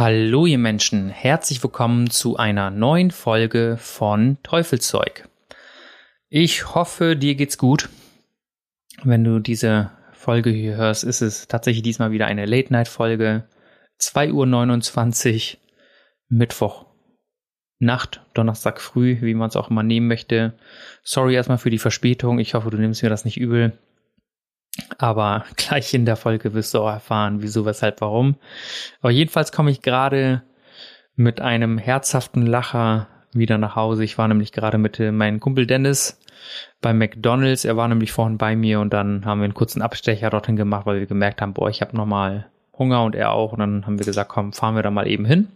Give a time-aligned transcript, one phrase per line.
[0.00, 5.28] Hallo ihr Menschen, herzlich willkommen zu einer neuen Folge von Teufelszeug.
[6.30, 7.90] Ich hoffe, dir geht's gut.
[9.02, 13.44] Wenn du diese Folge hier hörst, ist es tatsächlich diesmal wieder eine Late-Night-Folge.
[14.00, 15.58] 2.29 Uhr,
[16.30, 16.86] Mittwoch,
[17.78, 20.54] Nacht, Donnerstag früh, wie man es auch immer nehmen möchte.
[21.02, 22.38] Sorry erstmal für die Verspätung.
[22.38, 23.78] Ich hoffe, du nimmst mir das nicht übel.
[24.98, 28.36] Aber gleich in der Folge wirst du auch erfahren, wieso, weshalb, warum.
[29.00, 30.42] Aber jedenfalls komme ich gerade
[31.16, 34.04] mit einem herzhaften Lacher wieder nach Hause.
[34.04, 36.18] Ich war nämlich gerade mit äh, meinem Kumpel Dennis
[36.80, 37.64] bei McDonald's.
[37.64, 40.86] Er war nämlich vorhin bei mir und dann haben wir einen kurzen Abstecher dorthin gemacht,
[40.86, 42.46] weil wir gemerkt haben, boah, ich habe nochmal
[42.76, 43.52] Hunger und er auch.
[43.52, 45.48] Und dann haben wir gesagt, komm, fahren wir da mal eben hin.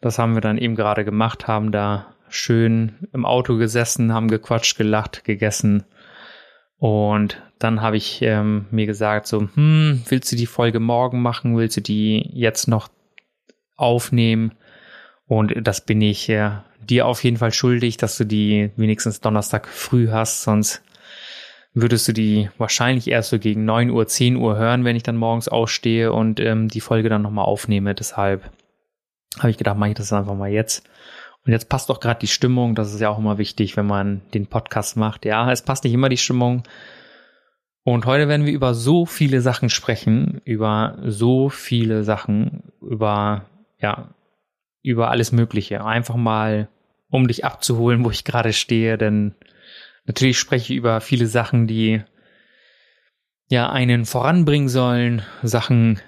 [0.00, 4.76] Das haben wir dann eben gerade gemacht, haben da schön im Auto gesessen, haben gequatscht,
[4.76, 5.84] gelacht, gegessen
[6.84, 11.56] und dann habe ich ähm, mir gesagt, so, hm, willst du die Folge morgen machen?
[11.56, 12.88] Willst du die jetzt noch
[13.74, 14.52] aufnehmen?
[15.26, 16.50] Und das bin ich äh,
[16.82, 20.82] dir auf jeden Fall schuldig, dass du die wenigstens Donnerstag früh hast, sonst
[21.72, 25.16] würdest du die wahrscheinlich erst so gegen 9 Uhr, 10 Uhr hören, wenn ich dann
[25.16, 27.94] morgens ausstehe und ähm, die Folge dann nochmal aufnehme.
[27.94, 28.50] Deshalb
[29.38, 30.86] habe ich gedacht, mache ich das einfach mal jetzt.
[31.46, 34.22] Und jetzt passt doch gerade die Stimmung, das ist ja auch immer wichtig, wenn man
[34.32, 35.26] den Podcast macht.
[35.26, 36.62] Ja, es passt nicht immer die Stimmung.
[37.82, 43.44] Und heute werden wir über so viele Sachen sprechen, über so viele Sachen, über,
[43.78, 44.14] ja,
[44.82, 45.84] über alles Mögliche.
[45.84, 46.68] Einfach mal,
[47.10, 49.34] um dich abzuholen, wo ich gerade stehe, denn
[50.06, 52.02] natürlich spreche ich über viele Sachen, die
[53.48, 56.00] ja einen voranbringen sollen, Sachen,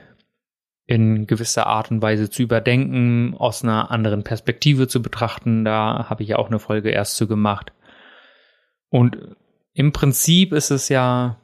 [0.86, 5.64] in gewisser Art und Weise zu überdenken, aus einer anderen Perspektive zu betrachten.
[5.64, 7.72] Da habe ich ja auch eine Folge erst zu gemacht.
[8.88, 9.18] Und
[9.74, 11.38] im Prinzip ist es ja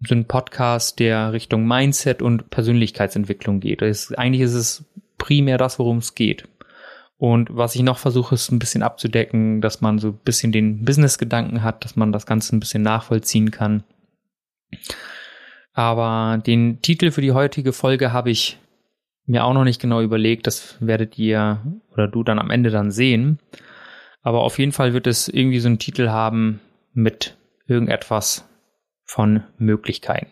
[0.00, 3.82] so ein Podcast, der Richtung Mindset und Persönlichkeitsentwicklung geht.
[3.82, 4.84] Ist, eigentlich ist es
[5.18, 6.48] primär das, worum es geht.
[7.18, 10.84] Und was ich noch versuche, ist ein bisschen abzudecken, dass man so ein bisschen den
[10.84, 13.84] Business-Gedanken hat, dass man das Ganze ein bisschen nachvollziehen kann.
[15.72, 18.58] Aber den Titel für die heutige Folge habe ich
[19.26, 20.46] mir auch noch nicht genau überlegt.
[20.46, 21.60] Das werdet ihr
[21.92, 23.38] oder du dann am Ende dann sehen.
[24.22, 26.60] Aber auf jeden Fall wird es irgendwie so einen Titel haben
[26.92, 28.48] mit irgendetwas
[29.04, 30.30] von Möglichkeiten.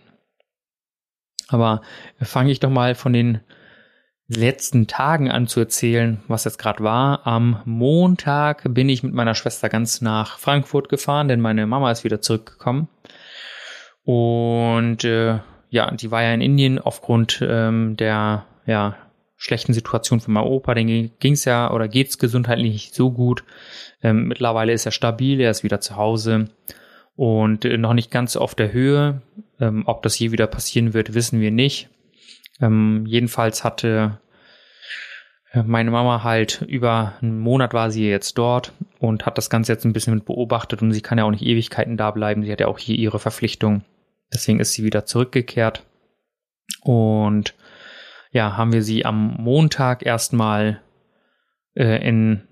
[1.48, 1.82] Aber
[2.20, 3.40] fange ich doch mal von den
[4.28, 7.26] letzten Tagen an zu erzählen, was jetzt gerade war.
[7.26, 12.04] Am Montag bin ich mit meiner Schwester ganz nach Frankfurt gefahren, denn meine Mama ist
[12.04, 12.88] wieder zurückgekommen.
[14.04, 18.96] Und äh, ja, die war ja in Indien aufgrund ähm, der ja,
[19.36, 20.74] schlechten Situation von meinem Opa.
[20.74, 23.44] Den ging es ja oder geht's gesundheitlich nicht so gut.
[24.02, 26.50] Ähm, mittlerweile ist er stabil, er ist wieder zu Hause
[27.16, 29.22] und äh, noch nicht ganz auf der Höhe.
[29.58, 31.88] Ähm, ob das je wieder passieren wird, wissen wir nicht.
[32.60, 34.20] Ähm, jedenfalls hatte
[35.52, 39.72] äh, meine Mama halt über einen Monat war sie jetzt dort und hat das Ganze
[39.72, 42.44] jetzt ein bisschen mit beobachtet und sie kann ja auch nicht Ewigkeiten da bleiben.
[42.44, 43.82] Sie hat ja auch hier ihre Verpflichtung.
[44.32, 45.84] Deswegen ist sie wieder zurückgekehrt.
[46.82, 47.54] Und
[48.30, 50.80] ja, haben wir sie am Montag erstmal
[51.74, 52.42] äh, in,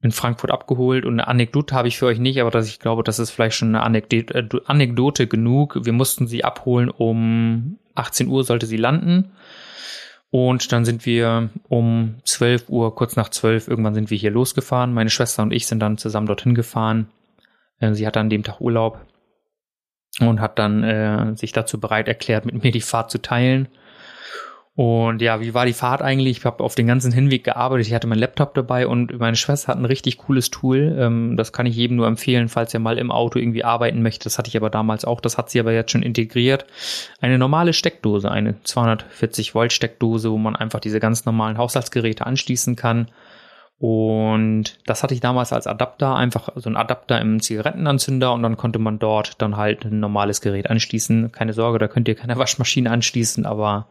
[0.00, 1.04] in Frankfurt abgeholt.
[1.04, 3.56] Und eine Anekdote habe ich für euch nicht, aber dass ich glaube, das ist vielleicht
[3.56, 5.78] schon eine Anekdote, äh, Anekdote genug.
[5.84, 9.32] Wir mussten sie abholen um 18 Uhr sollte sie landen.
[10.30, 14.92] Und dann sind wir um 12 Uhr, kurz nach 12, irgendwann sind wir hier losgefahren.
[14.92, 17.08] Meine Schwester und ich sind dann zusammen dorthin gefahren.
[17.80, 19.00] Äh, sie hatte an dem Tag Urlaub
[20.20, 23.68] und hat dann äh, sich dazu bereit erklärt, mit mir die Fahrt zu teilen.
[24.78, 26.38] Und ja, wie war die Fahrt eigentlich?
[26.38, 27.88] Ich habe auf den ganzen Hinweg gearbeitet.
[27.88, 30.96] Ich hatte meinen Laptop dabei und meine Schwester hat ein richtig cooles Tool.
[30.96, 34.22] Ähm, das kann ich jedem nur empfehlen, falls er mal im Auto irgendwie arbeiten möchte.
[34.22, 35.20] Das hatte ich aber damals auch.
[35.20, 36.64] Das hat sie aber jetzt schon integriert.
[37.20, 42.76] Eine normale Steckdose, eine 240 Volt Steckdose, wo man einfach diese ganz normalen Haushaltsgeräte anschließen
[42.76, 43.08] kann.
[43.80, 48.56] Und das hatte ich damals als Adapter, einfach so ein Adapter im Zigarettenanzünder und dann
[48.56, 51.30] konnte man dort dann halt ein normales Gerät anschließen.
[51.30, 53.86] Keine Sorge, da könnt ihr keine Waschmaschine anschließen, aber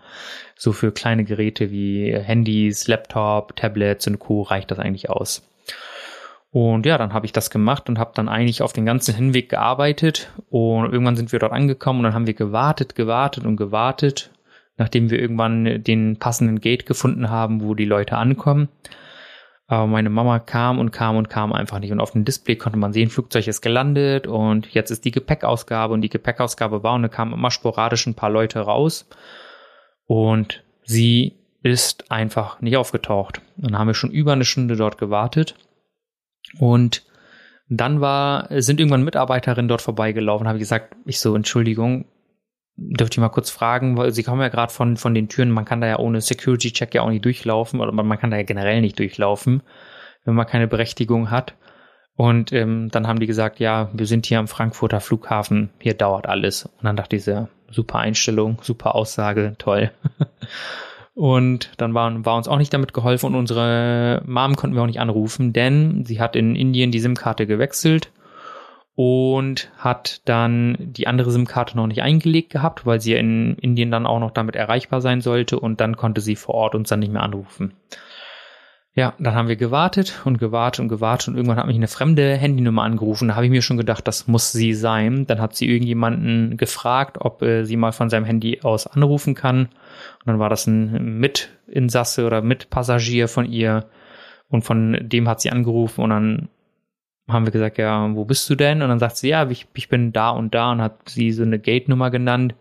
[0.57, 4.41] so für kleine Geräte wie Handys, Laptop, Tablets und Co.
[4.41, 5.47] reicht das eigentlich aus.
[6.51, 9.49] Und ja, dann habe ich das gemacht und habe dann eigentlich auf den ganzen Hinweg
[9.49, 14.31] gearbeitet und irgendwann sind wir dort angekommen und dann haben wir gewartet, gewartet und gewartet
[14.77, 18.69] nachdem wir irgendwann den passenden Gate gefunden haben, wo die Leute ankommen.
[19.67, 21.91] Aber meine Mama kam und kam und kam einfach nicht.
[21.91, 25.93] Und auf dem Display konnte man sehen, Flugzeug ist gelandet und jetzt ist die Gepäckausgabe
[25.93, 29.09] und die Gepäckausgabe war und da kamen immer sporadisch ein paar Leute raus.
[30.05, 33.41] Und sie ist einfach nicht aufgetaucht.
[33.57, 35.55] Dann haben wir schon über eine Stunde dort gewartet.
[36.59, 37.05] Und
[37.67, 42.05] dann war, sind irgendwann Mitarbeiterinnen dort vorbeigelaufen, habe ich gesagt, ich so, Entschuldigung,
[42.77, 45.65] dürfte ich mal kurz fragen, weil sie kommen ja gerade von, von den Türen, man
[45.65, 48.81] kann da ja ohne Security-Check ja auch nicht durchlaufen oder man kann da ja generell
[48.81, 49.63] nicht durchlaufen,
[50.25, 51.55] wenn man keine Berechtigung hat.
[52.15, 56.27] Und ähm, dann haben die gesagt, ja, wir sind hier am Frankfurter Flughafen, hier dauert
[56.27, 56.65] alles.
[56.65, 59.91] Und dann dachte ich, so, super Einstellung, super Aussage, toll.
[61.13, 64.87] Und dann war, war uns auch nicht damit geholfen und unsere Mom konnten wir auch
[64.87, 68.11] nicht anrufen, denn sie hat in Indien die SIM-Karte gewechselt
[68.97, 74.07] und hat dann die andere SIM-Karte noch nicht eingelegt gehabt, weil sie in Indien dann
[74.07, 77.13] auch noch damit erreichbar sein sollte und dann konnte sie vor Ort uns dann nicht
[77.13, 77.73] mehr anrufen.
[78.95, 82.33] Ja, dann haben wir gewartet und gewartet und gewartet und irgendwann hat mich eine fremde
[82.37, 83.27] Handynummer angerufen.
[83.27, 85.27] Da habe ich mir schon gedacht, das muss sie sein.
[85.27, 89.65] Dann hat sie irgendjemanden gefragt, ob äh, sie mal von seinem Handy aus anrufen kann.
[89.65, 93.85] Und dann war das ein Mitinsasse oder Mitpassagier von ihr.
[94.49, 96.49] Und von dem hat sie angerufen und dann
[97.27, 98.81] haben wir gesagt, ja, wo bist du denn?
[98.81, 101.43] Und dann sagt sie, ja, ich, ich bin da und da und hat sie so
[101.43, 102.55] eine Gate-Nummer genannt.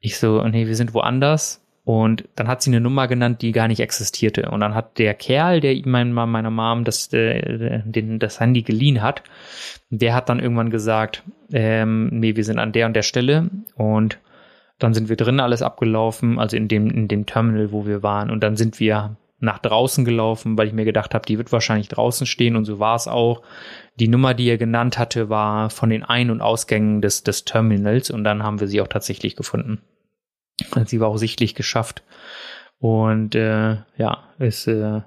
[0.00, 1.62] Ich so, nee, wir sind woanders.
[1.84, 4.50] Und dann hat sie eine Nummer genannt, die gar nicht existierte.
[4.50, 9.02] Und dann hat der Kerl, der mein, meiner Mom das, äh, den, das Handy geliehen
[9.02, 9.22] hat,
[9.90, 11.22] der hat dann irgendwann gesagt,
[11.52, 13.50] ähm, nee, wir sind an der und der Stelle.
[13.74, 14.18] Und
[14.78, 18.30] dann sind wir drin alles abgelaufen, also in dem, in dem Terminal, wo wir waren.
[18.30, 21.88] Und dann sind wir nach draußen gelaufen, weil ich mir gedacht habe, die wird wahrscheinlich
[21.88, 23.42] draußen stehen und so war es auch.
[23.96, 28.10] Die Nummer, die er genannt hatte, war von den Ein- und Ausgängen des, des Terminals
[28.10, 29.82] und dann haben wir sie auch tatsächlich gefunden.
[30.86, 32.02] Sie war auch sichtlich geschafft
[32.78, 35.00] und äh, ja, ist äh,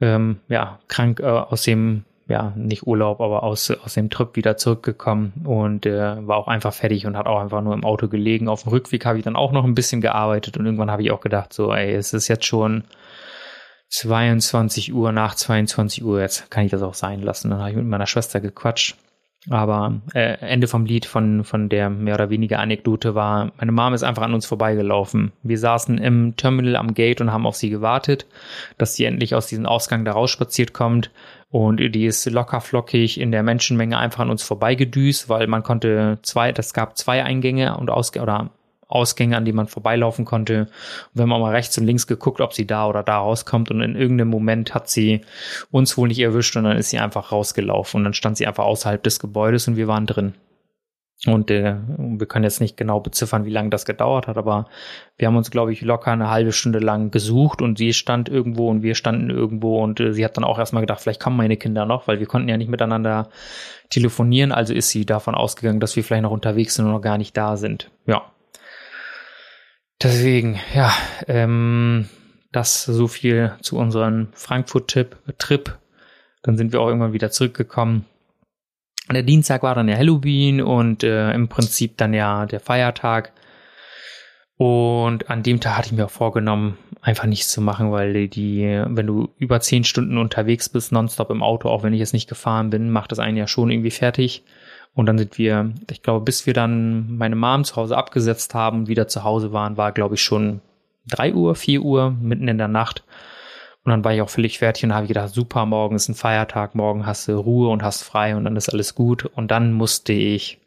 [0.00, 4.56] ähm, ja krank äh, aus dem ja nicht Urlaub, aber aus aus dem Trip wieder
[4.56, 8.48] zurückgekommen und äh, war auch einfach fertig und hat auch einfach nur im Auto gelegen.
[8.48, 11.10] Auf dem Rückweg habe ich dann auch noch ein bisschen gearbeitet und irgendwann habe ich
[11.10, 12.84] auch gedacht, so ey, es ist jetzt schon
[13.94, 17.50] 22 Uhr, nach 22 Uhr, jetzt kann ich das auch sein lassen.
[17.50, 18.96] Dann habe ich mit meiner Schwester gequatscht.
[19.50, 23.92] Aber äh, Ende vom Lied von, von der mehr oder weniger Anekdote war, meine Mom
[23.92, 25.32] ist einfach an uns vorbeigelaufen.
[25.42, 28.26] Wir saßen im Terminal am Gate und haben auf sie gewartet,
[28.78, 31.10] dass sie endlich aus diesem Ausgang da rausspaziert kommt.
[31.50, 36.18] Und die ist locker flockig in der Menschenmenge einfach an uns vorbeigedüst, weil man konnte
[36.22, 38.50] zwei, das gab zwei Eingänge und Ausgänge oder
[38.94, 40.60] Ausgänge, an die man vorbeilaufen konnte.
[40.62, 40.68] Und
[41.14, 43.96] wenn man mal rechts und links geguckt, ob sie da oder da rauskommt und in
[43.96, 45.22] irgendeinem Moment hat sie
[45.70, 48.64] uns wohl nicht erwischt und dann ist sie einfach rausgelaufen und dann stand sie einfach
[48.64, 50.34] außerhalb des Gebäudes und wir waren drin.
[51.26, 54.66] Und äh, wir können jetzt nicht genau beziffern, wie lange das gedauert hat, aber
[55.16, 58.68] wir haben uns, glaube ich, locker eine halbe Stunde lang gesucht und sie stand irgendwo
[58.68, 61.56] und wir standen irgendwo und äh, sie hat dann auch erstmal gedacht, vielleicht kommen meine
[61.56, 63.30] Kinder noch, weil wir konnten ja nicht miteinander
[63.90, 67.16] telefonieren, also ist sie davon ausgegangen, dass wir vielleicht noch unterwegs sind und noch gar
[67.16, 67.90] nicht da sind.
[68.06, 68.22] Ja,
[70.02, 70.92] Deswegen, ja,
[71.28, 72.08] ähm,
[72.52, 75.78] das so viel zu unserem Frankfurt-Trip.
[76.42, 78.04] Dann sind wir auch irgendwann wieder zurückgekommen.
[79.10, 83.32] Der Dienstag war dann ja Halloween und äh, im Prinzip dann ja der Feiertag.
[84.56, 88.82] Und an dem Tag hatte ich mir auch vorgenommen, einfach nichts zu machen, weil die,
[88.86, 92.28] wenn du über zehn Stunden unterwegs bist, nonstop im Auto, auch wenn ich jetzt nicht
[92.28, 94.44] gefahren bin, macht das einen ja schon irgendwie fertig.
[94.94, 98.86] Und dann sind wir, ich glaube, bis wir dann meine Mom zu Hause abgesetzt haben
[98.86, 100.60] wieder zu Hause waren, war, glaube ich, schon
[101.06, 103.04] drei Uhr, vier Uhr, mitten in der Nacht.
[103.84, 106.74] Und dann war ich auch völlig fertig und habe gedacht, super, morgen ist ein Feiertag,
[106.74, 109.26] morgen hast du Ruhe und hast frei und dann ist alles gut.
[109.26, 110.58] Und dann musste ich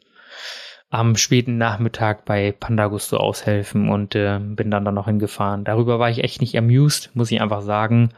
[0.90, 5.64] am späten Nachmittag bei Pandagusto aushelfen und äh, bin dann da noch hingefahren.
[5.64, 8.12] Darüber war ich echt nicht amused, muss ich einfach sagen.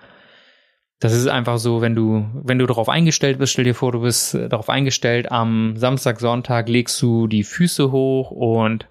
[0.99, 4.01] Das ist einfach so, wenn du, wenn du darauf eingestellt bist, stell dir vor, du
[4.01, 8.87] bist äh, darauf eingestellt, am Samstag, Sonntag legst du die Füße hoch und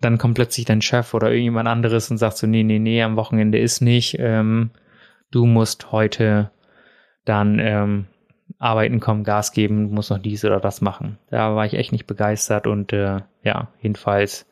[0.00, 3.16] dann kommt plötzlich dein Chef oder irgendjemand anderes und sagt so, nee, nee, nee, am
[3.16, 4.70] Wochenende ist nicht, ähm,
[5.30, 6.50] du musst heute
[7.24, 8.06] dann ähm,
[8.58, 11.18] arbeiten kommen, Gas geben, musst noch dies oder das machen.
[11.30, 14.46] Da war ich echt nicht begeistert und äh, ja, jedenfalls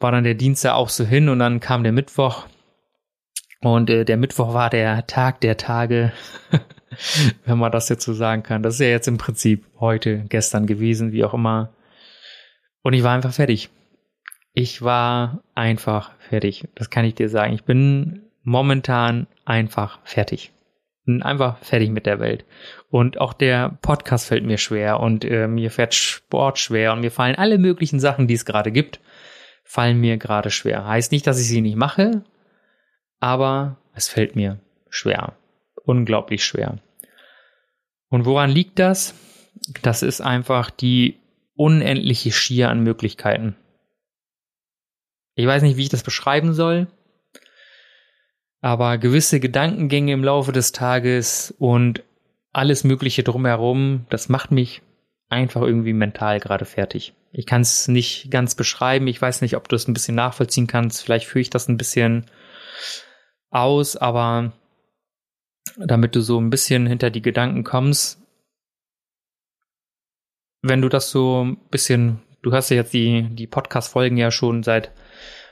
[0.00, 2.46] war dann der Dienstag auch so hin und dann kam der Mittwoch
[3.64, 6.12] und äh, der Mittwoch war der Tag der Tage,
[7.46, 8.62] wenn man das jetzt so sagen kann.
[8.62, 11.72] Das ist ja jetzt im Prinzip heute, gestern gewesen, wie auch immer.
[12.82, 13.70] Und ich war einfach fertig.
[14.52, 16.68] Ich war einfach fertig.
[16.74, 17.54] Das kann ich dir sagen.
[17.54, 20.52] Ich bin momentan einfach fertig.
[21.06, 22.44] Bin einfach fertig mit der Welt.
[22.90, 27.10] Und auch der Podcast fällt mir schwer und äh, mir fährt Sport schwer und mir
[27.10, 29.00] fallen alle möglichen Sachen, die es gerade gibt,
[29.64, 30.86] fallen mir gerade schwer.
[30.86, 32.24] Heißt nicht, dass ich sie nicht mache,
[33.24, 35.32] aber es fällt mir schwer.
[35.86, 36.76] Unglaublich schwer.
[38.10, 39.14] Und woran liegt das?
[39.80, 41.16] Das ist einfach die
[41.56, 43.56] unendliche Schier an Möglichkeiten.
[45.36, 46.86] Ich weiß nicht, wie ich das beschreiben soll,
[48.60, 52.02] aber gewisse Gedankengänge im Laufe des Tages und
[52.52, 54.82] alles Mögliche drumherum, das macht mich
[55.30, 57.14] einfach irgendwie mental gerade fertig.
[57.32, 59.06] Ich kann es nicht ganz beschreiben.
[59.06, 61.02] Ich weiß nicht, ob du es ein bisschen nachvollziehen kannst.
[61.02, 62.26] Vielleicht führe ich das ein bisschen
[63.54, 64.52] aus, aber
[65.76, 68.20] damit du so ein bisschen hinter die Gedanken kommst,
[70.62, 74.62] wenn du das so ein bisschen, du hast ja jetzt die, die Podcast-Folgen ja schon
[74.62, 74.92] seit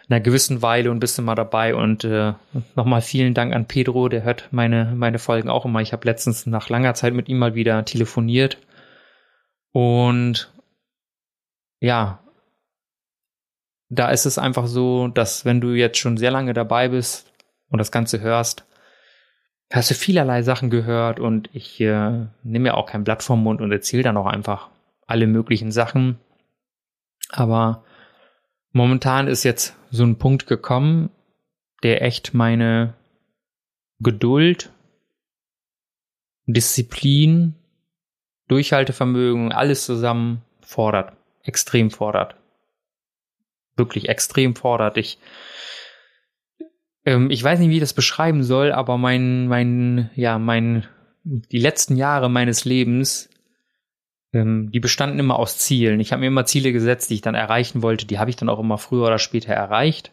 [0.09, 2.35] einer gewissen Weile und bist immer dabei und äh,
[2.75, 5.81] nochmal vielen Dank an Pedro, der hört meine, meine Folgen auch immer.
[5.81, 8.59] Ich habe letztens nach langer Zeit mit ihm mal wieder telefoniert
[9.73, 10.53] und
[11.81, 12.21] ja,
[13.91, 17.32] da ist es einfach so, dass wenn du jetzt schon sehr lange dabei bist
[17.73, 18.65] und das Ganze hörst,
[19.73, 23.61] hast du vielerlei Sachen gehört und ich äh, nehme ja auch kein Blatt vom Mund
[23.61, 24.69] und erzähle dann auch einfach
[25.07, 26.19] alle möglichen Sachen.
[27.31, 27.83] Aber
[28.73, 31.11] momentan ist jetzt so ein Punkt gekommen,
[31.83, 32.95] der echt meine
[34.01, 34.71] Geduld,
[36.47, 37.55] Disziplin,
[38.49, 42.37] Durchhaltevermögen, alles zusammen fordert, extrem fordert.
[43.77, 44.99] Wirklich extrem fordert.
[44.99, 45.19] Ich,
[47.05, 50.87] ähm, ich weiß nicht, wie ich das beschreiben soll, aber mein, mein, ja, mein,
[51.25, 53.31] die letzten Jahre meines Lebens,
[54.33, 56.01] ähm, die bestanden immer aus Zielen.
[56.01, 58.07] Ich habe mir immer Ziele gesetzt, die ich dann erreichen wollte.
[58.07, 60.13] Die habe ich dann auch immer früher oder später erreicht.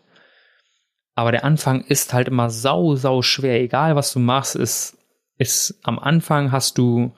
[1.15, 3.61] Aber der Anfang ist halt immer sau, sau schwer.
[3.61, 4.97] Egal was du machst, ist,
[5.37, 7.13] ist am Anfang hast du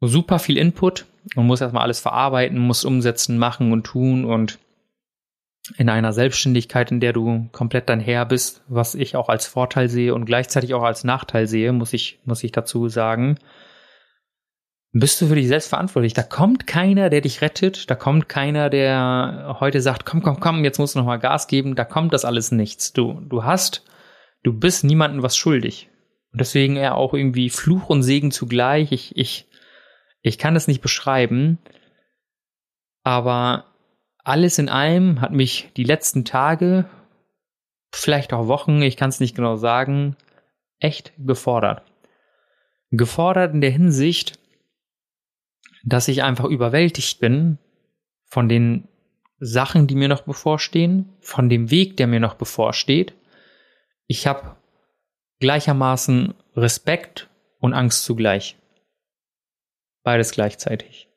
[0.00, 4.58] super viel Input und musst erstmal alles verarbeiten, musst umsetzen, machen und tun und
[5.76, 9.88] in einer Selbstständigkeit, in der du komplett dein Herr bist, was ich auch als Vorteil
[9.88, 13.38] sehe und gleichzeitig auch als Nachteil sehe, muss ich, muss ich dazu sagen,
[14.92, 16.12] bist du für dich selbst verantwortlich.
[16.12, 17.90] Da kommt keiner, der dich rettet.
[17.90, 21.46] Da kommt keiner, der heute sagt, komm, komm, komm, jetzt musst du noch mal Gas
[21.46, 21.74] geben.
[21.76, 22.92] Da kommt das alles nichts.
[22.92, 23.84] Du, du hast,
[24.42, 25.88] du bist niemandem was schuldig.
[26.32, 28.92] Und deswegen eher auch irgendwie Fluch und Segen zugleich.
[28.92, 29.48] Ich, ich,
[30.20, 31.58] ich kann das nicht beschreiben.
[33.02, 33.71] Aber
[34.22, 36.88] alles in allem hat mich die letzten Tage,
[37.92, 40.16] vielleicht auch Wochen, ich kann es nicht genau sagen,
[40.78, 41.82] echt gefordert.
[42.90, 44.38] Gefordert in der Hinsicht,
[45.84, 47.58] dass ich einfach überwältigt bin
[48.26, 48.88] von den
[49.38, 53.14] Sachen, die mir noch bevorstehen, von dem Weg, der mir noch bevorsteht.
[54.06, 54.56] Ich habe
[55.40, 58.56] gleichermaßen Respekt und Angst zugleich.
[60.04, 61.08] Beides gleichzeitig.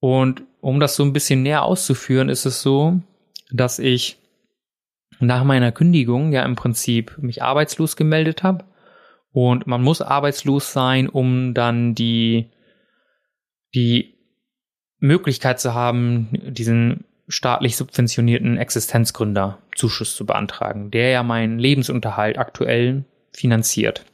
[0.00, 3.00] Und um das so ein bisschen näher auszuführen, ist es so,
[3.50, 4.18] dass ich
[5.18, 8.64] nach meiner Kündigung ja im Prinzip mich arbeitslos gemeldet habe.
[9.32, 12.50] Und man muss arbeitslos sein, um dann die,
[13.74, 14.14] die
[14.98, 24.04] Möglichkeit zu haben, diesen staatlich subventionierten Existenzgründerzuschuss zu beantragen, der ja meinen Lebensunterhalt aktuell finanziert.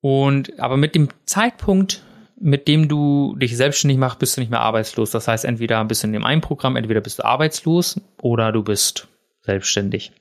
[0.00, 2.02] Und aber mit dem Zeitpunkt,
[2.36, 5.10] mit dem du dich selbstständig machst, bist du nicht mehr arbeitslos.
[5.10, 8.62] Das heißt, entweder bist du in dem einen Programm, entweder bist du arbeitslos oder du
[8.62, 9.08] bist
[9.42, 10.12] selbstständig.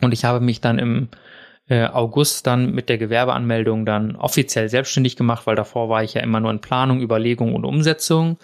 [0.00, 1.08] Und ich habe mich dann im
[1.68, 6.22] äh, August dann mit der Gewerbeanmeldung dann offiziell selbstständig gemacht, weil davor war ich ja
[6.22, 8.38] immer nur in Planung, Überlegung und Umsetzung.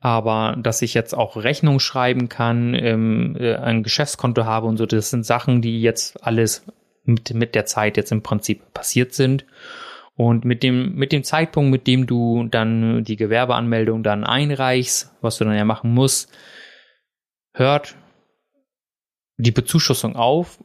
[0.00, 4.86] Aber dass ich jetzt auch Rechnung schreiben kann, ähm, äh, ein Geschäftskonto habe und so,
[4.86, 6.64] das sind Sachen, die jetzt alles
[7.04, 9.44] mit, mit der Zeit jetzt im Prinzip passiert sind.
[10.18, 15.38] Und mit dem, mit dem Zeitpunkt, mit dem du dann die Gewerbeanmeldung dann einreichst, was
[15.38, 16.36] du dann ja machen musst,
[17.54, 17.94] hört
[19.36, 20.58] die Bezuschussung auf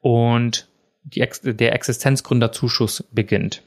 [0.00, 0.68] und
[1.02, 3.64] die, der Existenzgründerzuschuss beginnt.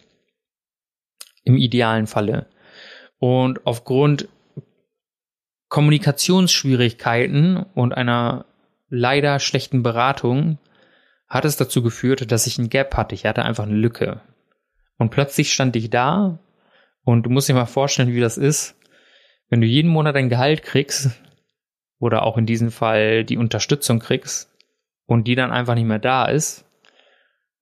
[1.44, 2.48] Im idealen Falle.
[3.20, 4.30] Und aufgrund
[5.68, 8.46] Kommunikationsschwierigkeiten und einer
[8.88, 10.58] leider schlechten Beratung
[11.28, 13.14] hat es dazu geführt, dass ich ein Gap hatte.
[13.14, 14.22] Ich hatte einfach eine Lücke.
[15.04, 16.40] Und plötzlich stand ich da
[17.04, 18.78] und du musst dir mal vorstellen, wie das ist,
[19.50, 21.10] wenn du jeden Monat dein Gehalt kriegst
[22.00, 24.50] oder auch in diesem Fall die Unterstützung kriegst
[25.06, 26.64] und die dann einfach nicht mehr da ist,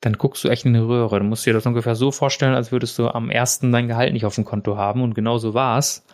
[0.02, 1.18] dann guckst du echt in eine Röhre.
[1.18, 4.26] Du musst dir das ungefähr so vorstellen, als würdest du am ersten dein Gehalt nicht
[4.26, 6.06] auf dem Konto haben und genau so war's.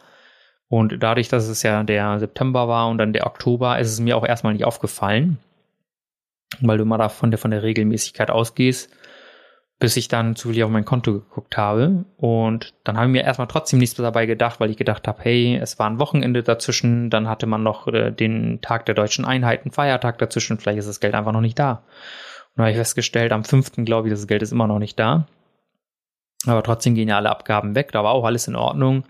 [0.69, 4.15] Und dadurch, dass es ja der September war und dann der Oktober, ist es mir
[4.15, 5.39] auch erstmal nicht aufgefallen,
[6.61, 8.89] weil du mal da von der, von der Regelmäßigkeit ausgehst.
[9.79, 12.05] Bis ich dann zufällig auf mein Konto geguckt habe.
[12.17, 15.57] Und dann habe ich mir erstmal trotzdem nichts dabei gedacht, weil ich gedacht habe, hey,
[15.61, 19.63] es war ein Wochenende dazwischen, dann hatte man noch äh, den Tag der deutschen Einheit,
[19.63, 21.83] einen Feiertag dazwischen, vielleicht ist das Geld einfach noch nicht da.
[22.55, 25.27] Und habe ich festgestellt, am fünften glaube ich, das Geld ist immer noch nicht da.
[26.47, 29.03] Aber trotzdem gehen ja alle Abgaben weg, da war auch alles in Ordnung.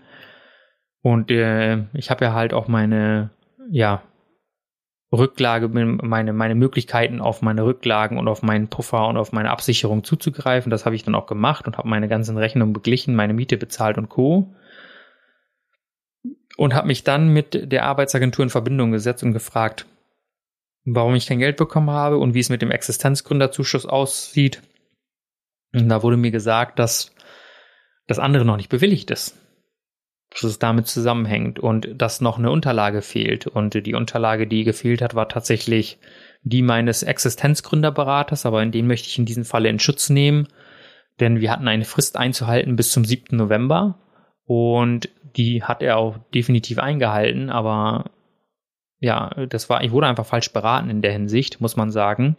[1.00, 3.30] Und äh, ich habe ja halt auch meine,
[3.70, 4.02] ja,
[5.10, 10.04] Rücklage, meine, meine Möglichkeiten auf meine Rücklagen und auf meinen Puffer und auf meine Absicherung
[10.04, 10.70] zuzugreifen.
[10.70, 13.96] Das habe ich dann auch gemacht und habe meine ganzen Rechnungen beglichen, meine Miete bezahlt
[13.96, 14.54] und Co.
[16.58, 19.86] Und habe mich dann mit der Arbeitsagentur in Verbindung gesetzt und gefragt,
[20.84, 24.62] warum ich kein Geld bekommen habe und wie es mit dem Existenzgründerzuschuss aussieht.
[25.72, 27.14] Und da wurde mir gesagt, dass
[28.06, 29.36] das andere noch nicht bewilligt ist
[30.30, 33.46] dass es damit zusammenhängt und dass noch eine Unterlage fehlt.
[33.46, 35.98] Und die Unterlage, die gefehlt hat, war tatsächlich
[36.42, 40.48] die meines Existenzgründerberaters, aber in den möchte ich in diesem Falle in Schutz nehmen,
[41.20, 43.36] denn wir hatten eine Frist einzuhalten bis zum 7.
[43.36, 43.98] November
[44.44, 48.10] und die hat er auch definitiv eingehalten, aber
[49.00, 52.36] ja, das war, ich wurde einfach falsch beraten in der Hinsicht, muss man sagen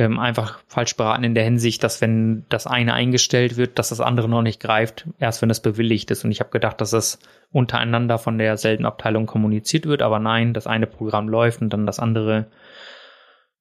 [0.00, 4.00] ähm, einfach falsch beraten in der Hinsicht, dass wenn das eine eingestellt wird, dass das
[4.00, 6.24] andere noch nicht greift, erst wenn es bewilligt ist.
[6.24, 7.18] Und ich habe gedacht, dass es
[7.52, 12.00] untereinander von derselben Abteilung kommuniziert wird, aber nein, das eine Programm läuft und dann das
[12.00, 12.46] andere.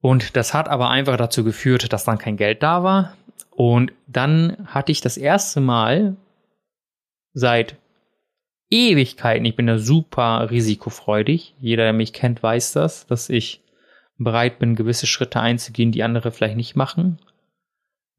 [0.02, 3.14] Und das hat aber einfach dazu geführt, dass dann kein Geld da war.
[3.52, 6.16] Und dann hatte ich das erste Mal
[7.34, 7.76] seit
[8.70, 11.56] Ewigkeiten, ich bin da super risikofreudig.
[11.60, 13.62] Jeder, der mich kennt, weiß das, dass ich
[14.20, 17.18] bereit bin, gewisse Schritte einzugehen, die andere vielleicht nicht machen.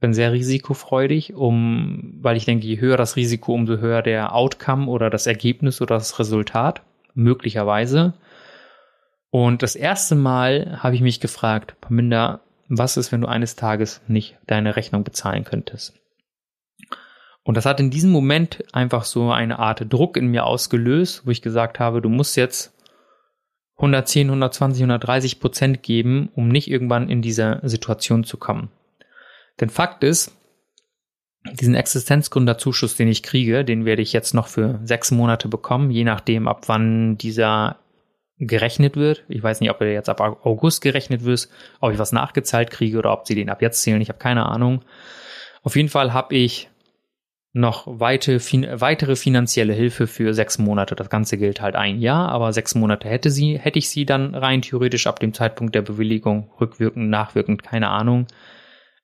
[0.01, 4.87] Bin sehr risikofreudig, um, weil ich denke, je höher das Risiko, umso höher der Outcome
[4.87, 6.83] oder das Ergebnis oder das Resultat,
[7.15, 8.15] möglicherweise.
[9.31, 14.01] Und das erste Mal habe ich mich gefragt, Paminda, was ist, wenn du eines Tages
[14.09, 15.95] nicht deine Rechnung bezahlen könntest?
[17.43, 21.31] Und das hat in diesem Moment einfach so eine Art Druck in mir ausgelöst, wo
[21.31, 22.75] ich gesagt habe, du musst jetzt
[23.81, 28.71] 110, 120, 130 Prozent geben, um nicht irgendwann in diese Situation zu kommen.
[29.61, 30.37] Denn Fakt ist,
[31.53, 36.05] diesen Existenzgründerzuschuss, den ich kriege, den werde ich jetzt noch für sechs Monate bekommen, je
[36.05, 37.79] nachdem, ab wann dieser
[38.39, 39.25] gerechnet wird.
[39.29, 41.49] Ich weiß nicht, ob er jetzt ab August gerechnet wird,
[41.81, 44.01] ob ich was nachgezahlt kriege oder ob sie den ab jetzt zählen.
[44.01, 44.83] Ich habe keine Ahnung.
[45.63, 46.70] Auf jeden Fall habe ich
[47.53, 50.95] noch weite, fin weitere finanzielle Hilfe für sechs Monate.
[50.95, 54.35] Das Ganze gilt halt ein Jahr, aber sechs Monate hätte sie, hätte ich sie dann
[54.35, 58.29] rein theoretisch ab dem Zeitpunkt der Bewilligung, rückwirkend, nachwirkend, keine Ahnung.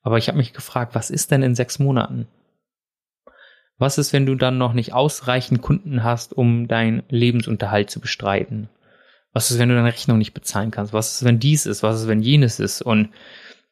[0.03, 2.29] Aber ich habe mich gefragt, was ist denn in sechs Monaten?
[3.79, 8.69] Was ist, wenn du dann noch nicht ausreichend Kunden hast, um deinen Lebensunterhalt zu bestreiten?
[9.33, 10.93] Was ist, wenn du deine Rechnung nicht bezahlen kannst?
[10.93, 11.83] Was ist, wenn dies ist?
[11.83, 12.81] Was ist, wenn jenes ist?
[12.81, 13.11] Und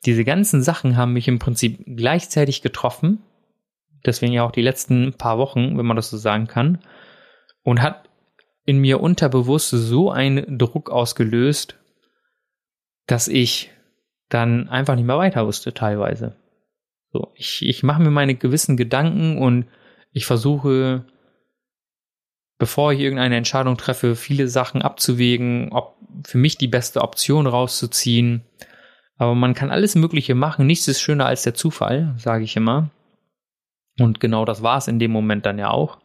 [0.04, 3.20] diese ganzen Sachen haben mich im Prinzip gleichzeitig getroffen
[4.04, 6.78] deswegen ja auch die letzten paar Wochen, wenn man das so sagen kann,
[7.62, 8.08] und hat
[8.66, 11.76] in mir unterbewusst so einen Druck ausgelöst,
[13.06, 13.70] dass ich
[14.28, 16.36] dann einfach nicht mehr weiter wusste teilweise.
[17.12, 19.66] So, ich, ich mache mir meine gewissen Gedanken und
[20.12, 21.04] ich versuche,
[22.58, 28.42] bevor ich irgendeine Entscheidung treffe, viele Sachen abzuwägen, ob für mich die beste Option rauszuziehen.
[29.16, 30.66] Aber man kann alles Mögliche machen.
[30.66, 32.90] Nichts ist schöner als der Zufall, sage ich immer.
[33.98, 35.98] Und genau das war es in dem Moment dann ja auch.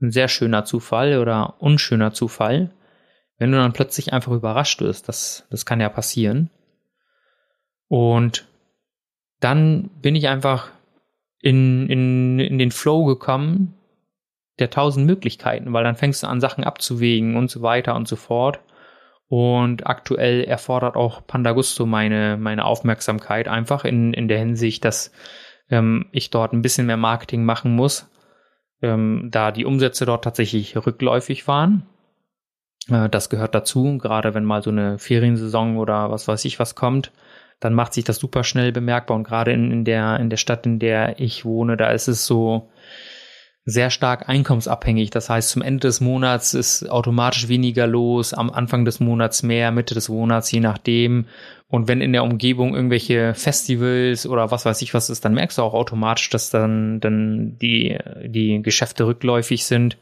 [0.00, 2.70] Ein sehr schöner Zufall oder unschöner Zufall.
[3.38, 6.50] Wenn du dann plötzlich einfach überrascht wirst, das, das kann ja passieren.
[7.88, 8.46] Und
[9.40, 10.70] dann bin ich einfach
[11.40, 13.74] in, in, in den Flow gekommen
[14.58, 18.16] der tausend Möglichkeiten, weil dann fängst du an, Sachen abzuwägen und so weiter und so
[18.16, 18.60] fort.
[19.28, 25.12] Und aktuell erfordert auch Pandagusto meine, meine Aufmerksamkeit einfach in, in der Hinsicht, dass
[25.70, 28.10] ähm, ich dort ein bisschen mehr Marketing machen muss,
[28.82, 31.86] ähm, da die Umsätze dort tatsächlich rückläufig waren.
[32.88, 36.74] Äh, das gehört dazu, gerade wenn mal so eine Feriensaison oder was weiß ich was
[36.74, 37.12] kommt,
[37.60, 40.66] dann macht sich das super schnell bemerkbar und gerade in, in der in der Stadt,
[40.66, 42.70] in der ich wohne, da ist es so,
[43.68, 45.10] sehr stark einkommensabhängig.
[45.10, 49.72] Das heißt, zum Ende des Monats ist automatisch weniger los, am Anfang des Monats mehr,
[49.72, 51.26] Mitte des Monats, je nachdem.
[51.68, 55.58] Und wenn in der Umgebung irgendwelche Festivals oder was weiß ich was ist, dann merkst
[55.58, 59.98] du auch automatisch, dass dann, dann die, die Geschäfte rückläufig sind.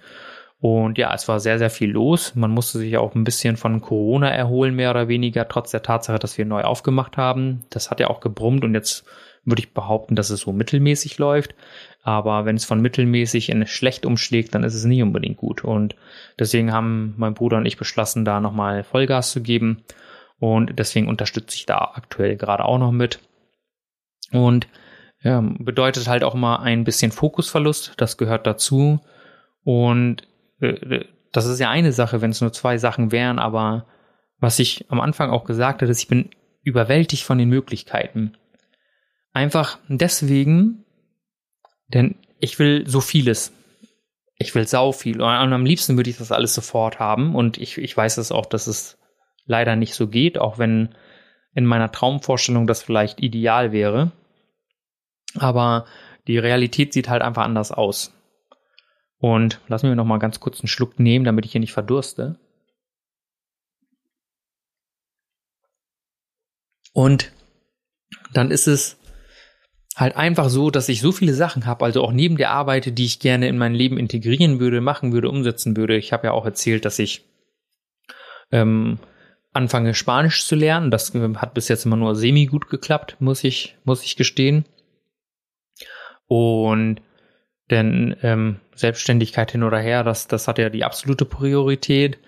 [0.61, 2.35] Und ja, es war sehr, sehr viel los.
[2.35, 6.19] Man musste sich auch ein bisschen von Corona erholen, mehr oder weniger, trotz der Tatsache,
[6.19, 7.65] dass wir neu aufgemacht haben.
[7.71, 9.05] Das hat ja auch gebrummt und jetzt
[9.47, 11.55] würde ich behaupten, dass es so mittelmäßig läuft.
[12.07, 15.65] Aber wenn es von mittelmäßig in schlecht umschlägt, dann ist es nicht unbedingt gut.
[15.65, 15.97] Und
[16.39, 19.83] deswegen haben mein Bruder und ich beschlossen, da nochmal Vollgas zu geben.
[20.39, 23.21] Und deswegen unterstütze ich da aktuell gerade auch noch mit.
[24.33, 24.69] Und
[25.23, 29.01] ja, bedeutet halt auch mal ein bisschen Fokusverlust, das gehört dazu.
[29.65, 30.29] Und
[30.61, 33.87] äh, das ist ja eine Sache, wenn es nur zwei Sachen wären, aber
[34.39, 36.29] was ich am Anfang auch gesagt habe, ist, ich bin
[36.63, 38.35] überwältigt von den Möglichkeiten.
[39.33, 40.84] Einfach deswegen,
[41.95, 43.53] denn ich will so vieles.
[44.37, 45.23] Ich will sau viel.
[45.23, 47.35] Und am liebsten würde ich das alles sofort haben.
[47.35, 48.99] Und ich, ich weiß es auch, dass es
[49.47, 50.95] leider nicht so geht, auch wenn
[51.55, 54.13] in meiner Traumvorstellung das vielleicht ideal wäre.
[55.37, 55.87] Aber
[56.27, 58.13] die Realität sieht halt einfach anders aus.
[59.19, 62.39] Und lassen wir noch mal ganz kurz einen Schluck nehmen, damit ich hier nicht verdurste.
[66.93, 67.33] Und
[68.33, 68.99] dann ist es
[69.95, 73.05] halt einfach so, dass ich so viele Sachen habe, also auch neben der Arbeit, die
[73.05, 75.97] ich gerne in mein Leben integrieren würde, machen würde, umsetzen würde.
[75.97, 77.25] Ich habe ja auch erzählt, dass ich
[78.51, 78.99] ähm,
[79.53, 80.91] anfange Spanisch zu lernen.
[80.91, 84.65] Das äh, hat bis jetzt immer nur semi gut geklappt, muss ich muss ich gestehen.
[86.27, 87.01] Und
[87.71, 92.19] denn ähm, Selbstständigkeit hin oder her, das das hat ja die absolute Priorität.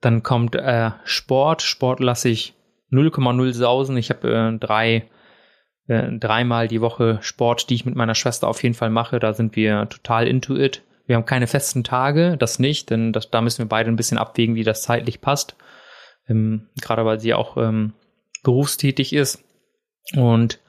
[0.00, 1.62] Dann kommt äh, Sport.
[1.62, 2.54] Sport lasse ich
[2.92, 3.96] 0,0 sausen.
[3.96, 5.08] Ich habe äh, drei
[5.88, 9.18] äh, dreimal die Woche Sport, die ich mit meiner Schwester auf jeden Fall mache.
[9.18, 10.82] Da sind wir total into it.
[11.06, 14.18] Wir haben keine festen Tage, das nicht, denn das, da müssen wir beide ein bisschen
[14.18, 15.56] abwägen, wie das zeitlich passt.
[16.28, 17.94] Ähm, gerade weil sie auch ähm,
[18.44, 19.42] berufstätig ist.
[20.14, 20.60] Und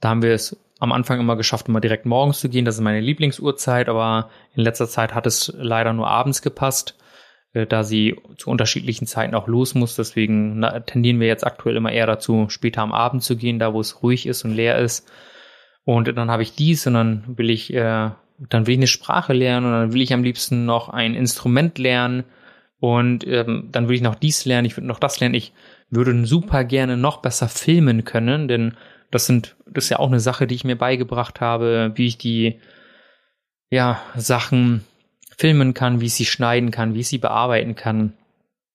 [0.00, 2.66] da haben wir es am Anfang immer geschafft, immer direkt morgens zu gehen.
[2.66, 6.96] Das ist meine Lieblingsuhrzeit, aber in letzter Zeit hat es leider nur abends gepasst.
[7.56, 9.96] Äh, da sie zu unterschiedlichen Zeiten auch los muss.
[9.96, 13.80] Deswegen tendieren wir jetzt aktuell immer eher dazu, später am Abend zu gehen, da wo
[13.80, 15.10] es ruhig ist und leer ist.
[15.84, 18.10] Und dann habe ich dies und dann will ich, äh,
[18.50, 21.78] dann will ich eine Sprache lernen und dann will ich am liebsten noch ein Instrument
[21.78, 22.24] lernen
[22.78, 25.34] und ähm, dann will ich noch dies lernen, ich würde noch das lernen.
[25.34, 25.54] Ich
[25.88, 28.74] würde super gerne noch besser filmen können, denn
[29.10, 32.18] das sind, das ist ja auch eine Sache, die ich mir beigebracht habe, wie ich
[32.18, 32.60] die
[33.70, 34.84] ja, Sachen
[35.36, 38.14] filmen kann, wie ich sie schneiden kann, wie ich sie bearbeiten kann.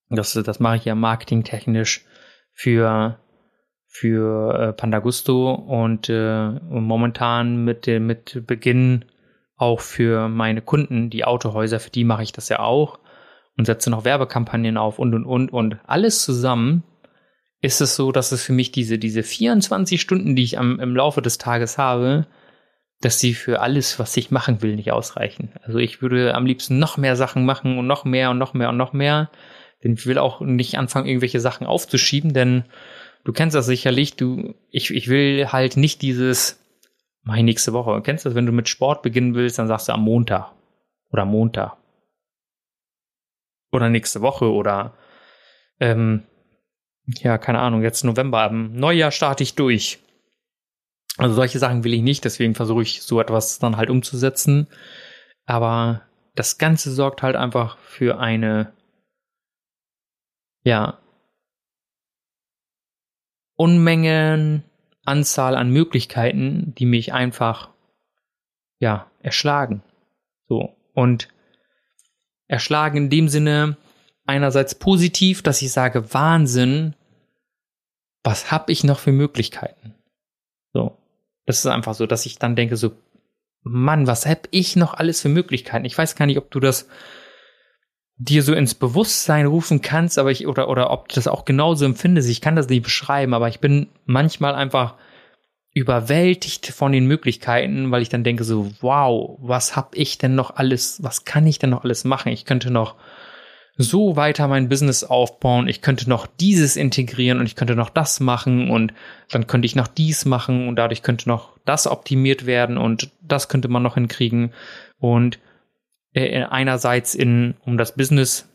[0.10, 2.06] Das, das mache ich ja marketingtechnisch
[2.54, 3.18] für
[3.94, 9.06] für äh, Pandagusto und äh, momentan mit äh, mit Beginn
[9.58, 13.00] auch für meine Kunden, die Autohäuser, für die mache ich das ja auch
[13.58, 16.84] und setze noch Werbekampagnen auf und und und und alles zusammen
[17.60, 20.96] ist es so, dass es für mich diese diese 24 Stunden, die ich am, im
[20.96, 22.28] Laufe des Tages habe,
[23.02, 25.52] dass sie für alles, was ich machen will, nicht ausreichen.
[25.64, 28.70] Also ich würde am liebsten noch mehr Sachen machen und noch mehr und noch mehr
[28.70, 29.30] und noch mehr.
[29.84, 32.66] Denn ich will auch nicht anfangen, irgendwelche Sachen aufzuschieben, denn
[33.24, 36.64] du kennst das sicherlich, du, ich, ich will halt nicht dieses,
[37.24, 37.96] mach ich nächste Woche.
[37.96, 40.52] Du kennst das, wenn du mit Sport beginnen willst, dann sagst du am Montag
[41.12, 41.78] oder Montag.
[43.72, 44.94] Oder nächste Woche oder
[45.80, 46.24] ähm,
[47.08, 50.00] ja, keine Ahnung, jetzt November, am Neujahr starte ich durch.
[51.18, 54.68] Also solche Sachen will ich nicht, deswegen versuche ich so etwas dann halt umzusetzen.
[55.46, 56.02] Aber
[56.36, 58.74] das Ganze sorgt halt einfach für eine,
[60.64, 60.98] ja,
[63.56, 64.64] Unmengen
[65.06, 67.70] Anzahl an Möglichkeiten, die mich einfach,
[68.80, 69.84] ja, erschlagen.
[70.48, 70.76] So.
[70.94, 71.28] Und
[72.48, 73.78] erschlagen in dem Sinne
[74.26, 76.96] einerseits positiv, dass ich sage, Wahnsinn,
[78.24, 79.96] was habe ich noch für Möglichkeiten?
[80.74, 81.01] So.
[81.46, 82.92] Das ist einfach so, dass ich dann denke so,
[83.64, 85.86] Mann, was hab ich noch alles für Möglichkeiten?
[85.86, 86.88] Ich weiß gar nicht, ob du das
[88.18, 91.86] dir so ins Bewusstsein rufen kannst, aber ich, oder, oder ob du das auch genauso
[91.86, 92.30] empfindest.
[92.30, 94.96] Ich kann das nicht beschreiben, aber ich bin manchmal einfach
[95.74, 100.56] überwältigt von den Möglichkeiten, weil ich dann denke so, wow, was hab ich denn noch
[100.56, 102.32] alles, was kann ich denn noch alles machen?
[102.32, 102.96] Ich könnte noch
[103.82, 105.68] so weiter mein Business aufbauen.
[105.68, 108.94] Ich könnte noch dieses integrieren und ich könnte noch das machen und
[109.30, 113.50] dann könnte ich noch dies machen und dadurch könnte noch das optimiert werden und das
[113.50, 114.54] könnte man noch hinkriegen.
[115.00, 115.40] Und
[116.14, 118.48] äh, einerseits in, um das Business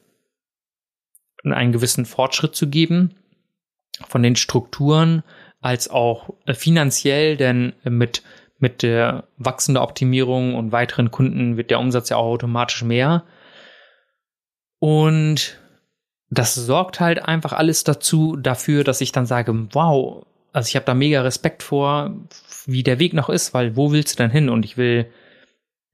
[1.45, 3.15] einen gewissen Fortschritt zu geben
[4.09, 5.23] von den Strukturen
[5.61, 8.23] als auch äh, finanziell, denn mit
[8.59, 13.25] mit der wachsenden Optimierung und weiteren Kunden wird der Umsatz ja auch automatisch mehr.
[14.79, 15.59] Und
[16.31, 20.87] das sorgt halt einfach alles dazu, dafür, dass ich dann sage, wow, also ich habe
[20.87, 22.15] da mega Respekt vor,
[22.67, 24.49] wie der Weg noch ist, weil wo willst du denn hin?
[24.49, 25.07] Und ich will,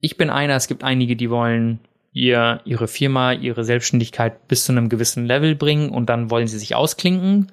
[0.00, 1.80] ich bin einer, es gibt einige, die wollen
[2.12, 6.58] ihr, ihre Firma, ihre Selbstständigkeit bis zu einem gewissen Level bringen und dann wollen sie
[6.58, 7.52] sich ausklinken.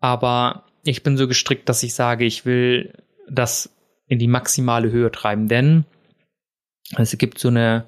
[0.00, 2.92] Aber ich bin so gestrickt, dass ich sage, ich will
[3.28, 3.70] das
[4.06, 5.84] in die maximale Höhe treiben, denn
[6.96, 7.86] es gibt so eine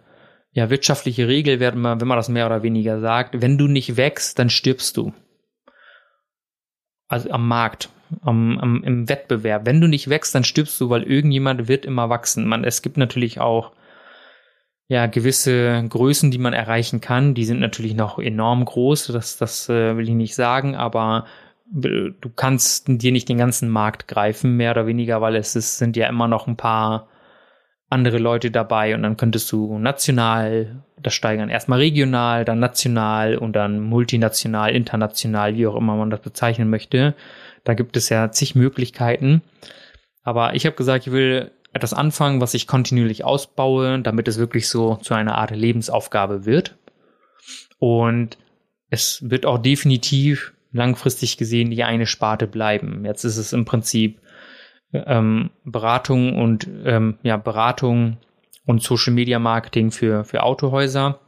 [0.56, 3.98] ja, wirtschaftliche Regel, wenn man, wenn man das mehr oder weniger sagt, wenn du nicht
[3.98, 5.12] wächst, dann stirbst du.
[7.08, 7.90] Also am Markt.
[8.22, 9.66] am, am, im Wettbewerb.
[9.66, 12.48] Wenn du nicht wächst, dann stirbst du, weil irgendjemand wird immer wachsen.
[12.48, 13.72] Man, es gibt natürlich auch
[14.88, 17.34] ja gewisse Größen, die man erreichen kann.
[17.34, 19.08] Die sind natürlich noch enorm groß.
[19.08, 21.26] Das, das äh, will ich nicht sagen, aber
[21.70, 25.98] du kannst dir nicht den ganzen Markt greifen, mehr oder weniger, weil es ist, sind
[25.98, 27.08] ja immer noch ein paar
[27.88, 31.48] andere Leute dabei und dann könntest du national das steigern.
[31.48, 37.14] Erstmal regional, dann national und dann multinational, international, wie auch immer man das bezeichnen möchte.
[37.64, 39.42] Da gibt es ja zig Möglichkeiten.
[40.22, 44.68] Aber ich habe gesagt, ich will etwas anfangen, was ich kontinuierlich ausbaue, damit es wirklich
[44.68, 46.76] so zu einer Art Lebensaufgabe wird.
[47.78, 48.38] Und
[48.90, 53.04] es wird auch definitiv langfristig gesehen die eine Sparte bleiben.
[53.04, 54.20] Jetzt ist es im Prinzip
[55.06, 58.18] ähm, Beratung und ähm, ja Beratung
[58.64, 61.20] und Social Media Marketing für für Autohäuser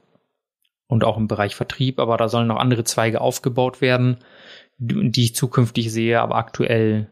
[0.86, 4.18] und auch im Bereich Vertrieb, aber da sollen noch andere Zweige aufgebaut werden,
[4.78, 7.10] die ich zukünftig sehe, aber aktuell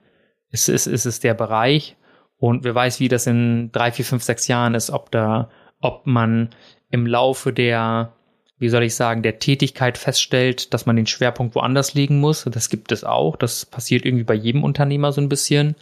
[0.51, 1.97] ist, ist, ist es der Bereich
[2.39, 5.49] und wer weiß, wie das in drei, vier, fünf, sechs Jahren ist, ob da,
[5.81, 6.51] ob man
[6.91, 8.13] im Laufe der,
[8.59, 12.45] wie soll ich sagen, der Tätigkeit feststellt, dass man den Schwerpunkt woanders legen muss.
[12.45, 13.37] Das gibt es auch.
[13.37, 15.77] Das passiert irgendwie bei jedem Unternehmer so ein bisschen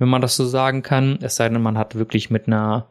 [0.00, 1.18] wenn man das so sagen kann.
[1.22, 2.88] Es sei denn, man hat wirklich mit einer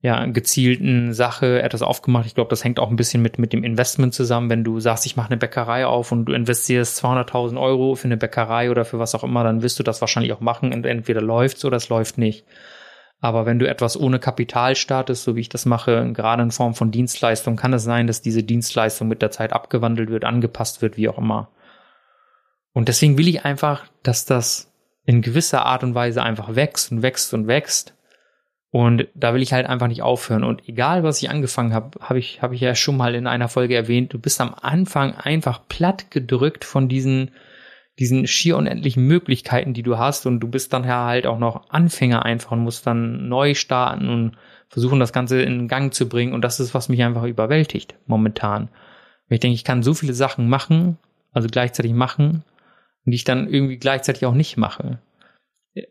[0.00, 2.24] ja, gezielten Sache etwas aufgemacht.
[2.24, 4.48] Ich glaube, das hängt auch ein bisschen mit, mit dem Investment zusammen.
[4.48, 8.16] Wenn du sagst, ich mache eine Bäckerei auf und du investierst 200.000 Euro für eine
[8.16, 10.72] Bäckerei oder für was auch immer, dann wirst du das wahrscheinlich auch machen.
[10.72, 12.46] Entweder läuft's oder es läuft nicht.
[13.20, 16.74] Aber wenn du etwas ohne Kapital startest, so wie ich das mache, gerade in Form
[16.74, 20.96] von Dienstleistung, kann es sein, dass diese Dienstleistung mit der Zeit abgewandelt wird, angepasst wird,
[20.96, 21.50] wie auch immer.
[22.72, 24.69] Und deswegen will ich einfach, dass das
[25.04, 27.94] in gewisser Art und Weise einfach wächst und wächst und wächst.
[28.72, 30.44] Und da will ich halt einfach nicht aufhören.
[30.44, 33.48] Und egal, was ich angefangen habe, habe ich, habe ich ja schon mal in einer
[33.48, 37.32] Folge erwähnt, du bist am Anfang einfach platt gedrückt von diesen,
[37.98, 40.24] diesen schier unendlichen Möglichkeiten, die du hast.
[40.26, 44.08] Und du bist dann ja halt auch noch Anfänger einfach und musst dann neu starten
[44.08, 44.36] und
[44.68, 46.32] versuchen, das Ganze in Gang zu bringen.
[46.32, 48.68] Und das ist, was mich einfach überwältigt momentan.
[49.28, 50.96] Ich denke, ich kann so viele Sachen machen,
[51.32, 52.44] also gleichzeitig machen,
[53.04, 54.98] die ich dann irgendwie gleichzeitig auch nicht mache.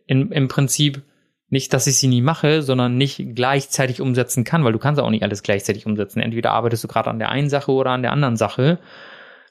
[0.06, 1.02] In, Im Prinzip
[1.50, 5.10] nicht, dass ich sie nie mache, sondern nicht gleichzeitig umsetzen kann, weil du kannst auch
[5.10, 6.20] nicht alles gleichzeitig umsetzen.
[6.20, 8.80] Entweder arbeitest du gerade an der einen Sache oder an der anderen Sache.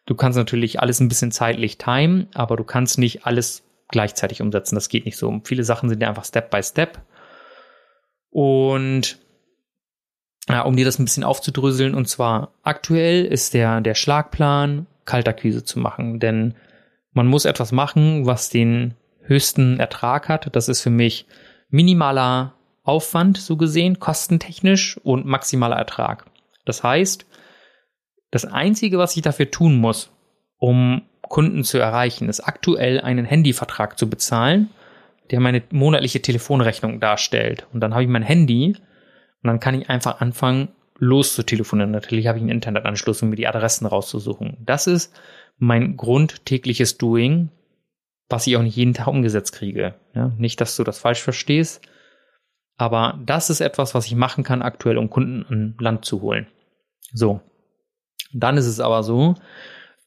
[0.07, 4.77] Du kannst natürlich alles ein bisschen zeitlich timen, aber du kannst nicht alles gleichzeitig umsetzen.
[4.77, 5.41] Das geht nicht so.
[5.45, 7.01] Viele Sachen sind ja einfach Step by Step.
[8.31, 9.19] Und
[10.49, 15.65] ja, um dir das ein bisschen aufzudröseln, und zwar aktuell ist der, der Schlagplan, Kaltakquise
[15.65, 16.55] zu machen, denn
[17.13, 20.55] man muss etwas machen, was den höchsten Ertrag hat.
[20.55, 21.27] Das ist für mich
[21.71, 26.25] minimaler Aufwand, so gesehen, kostentechnisch und maximaler Ertrag.
[26.65, 27.27] Das heißt,
[28.31, 30.11] das Einzige, was ich dafür tun muss,
[30.59, 34.71] um Kunden zu erreichen, ist aktuell einen Handyvertrag zu bezahlen,
[35.31, 37.67] der meine monatliche Telefonrechnung darstellt.
[37.73, 38.75] Und dann habe ich mein Handy
[39.43, 40.69] und dann kann ich einfach anfangen,
[40.99, 41.91] loszutelefonieren.
[41.91, 44.57] Natürlich habe ich einen Internetanschluss, um mir die Adressen rauszusuchen.
[44.61, 45.15] Das ist
[45.59, 47.51] mein grundtägliches Doing,
[48.29, 49.95] was ich auch nicht jeden Tag umgesetzt kriege.
[50.15, 51.83] Ja, nicht, dass du das falsch verstehst,
[52.77, 56.47] aber das ist etwas, was ich machen kann aktuell, um Kunden an Land zu holen.
[57.13, 57.41] So.
[58.33, 59.35] Dann ist es aber so,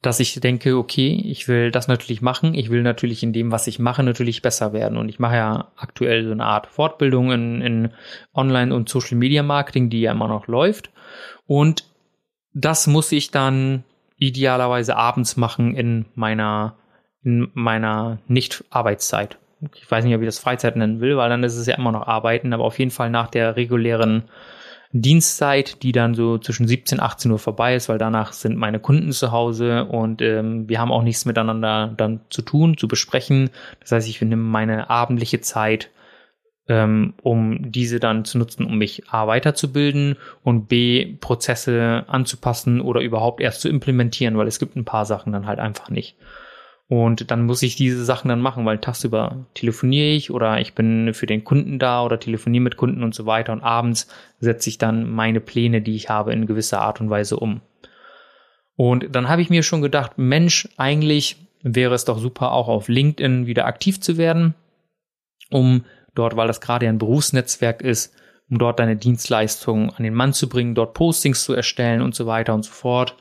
[0.01, 2.53] dass ich denke, okay, ich will das natürlich machen.
[2.53, 4.97] Ich will natürlich in dem, was ich mache, natürlich besser werden.
[4.97, 7.89] Und ich mache ja aktuell so eine Art Fortbildung in, in
[8.33, 10.91] Online- und Social Media Marketing, die ja immer noch läuft.
[11.45, 11.85] Und
[12.53, 13.83] das muss ich dann
[14.21, 16.75] idealerweise abends machen in meiner,
[17.23, 19.39] in meiner Nicht-Arbeitszeit.
[19.75, 21.91] Ich weiß nicht, ob ich das Freizeit nennen will, weil dann ist es ja immer
[21.91, 24.23] noch Arbeiten, aber auf jeden Fall nach der regulären
[24.93, 28.79] Dienstzeit, die dann so zwischen 17 und 18 Uhr vorbei ist, weil danach sind meine
[28.79, 33.49] Kunden zu Hause und ähm, wir haben auch nichts miteinander dann zu tun, zu besprechen.
[33.79, 35.89] Das heißt, ich nehme meine abendliche Zeit
[36.71, 43.01] ähm, um diese dann zu nutzen, um mich A weiterzubilden und B Prozesse anzupassen oder
[43.01, 46.15] überhaupt erst zu implementieren, weil es gibt ein paar Sachen dann halt einfach nicht.
[46.87, 51.13] Und dann muss ich diese Sachen dann machen, weil tagsüber telefoniere ich oder ich bin
[51.13, 54.07] für den Kunden da oder telefoniere mit Kunden und so weiter und abends
[54.39, 57.59] setze ich dann meine Pläne, die ich habe, in gewisser Art und Weise um.
[58.77, 62.87] Und dann habe ich mir schon gedacht, Mensch, eigentlich wäre es doch super, auch auf
[62.87, 64.55] LinkedIn wieder aktiv zu werden,
[65.49, 65.83] um
[66.15, 68.13] dort, weil das gerade ein Berufsnetzwerk ist,
[68.49, 72.25] um dort deine Dienstleistungen an den Mann zu bringen, dort Postings zu erstellen und so
[72.25, 73.15] weiter und so fort.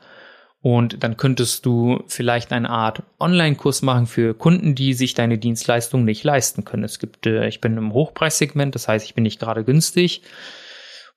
[0.61, 6.05] Und dann könntest du vielleicht eine Art Online-Kurs machen für Kunden, die sich deine Dienstleistung
[6.05, 6.83] nicht leisten können.
[6.83, 10.21] Es gibt, äh, ich bin im Hochpreissegment, das heißt, ich bin nicht gerade günstig.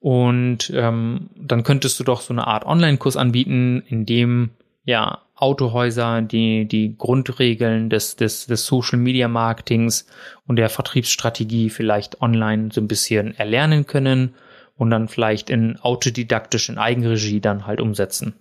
[0.01, 4.51] Und ähm, dann könntest du doch so eine Art Online-Kurs anbieten, in dem
[4.85, 10.07] ja Autohäuser, die die Grundregeln des, des, des Social Media Marketings
[10.47, 14.35] und der Vertriebsstrategie vielleicht online so ein bisschen erlernen können
[14.77, 18.35] und dann vielleicht in autodidaktisch in Eigenregie dann halt umsetzen.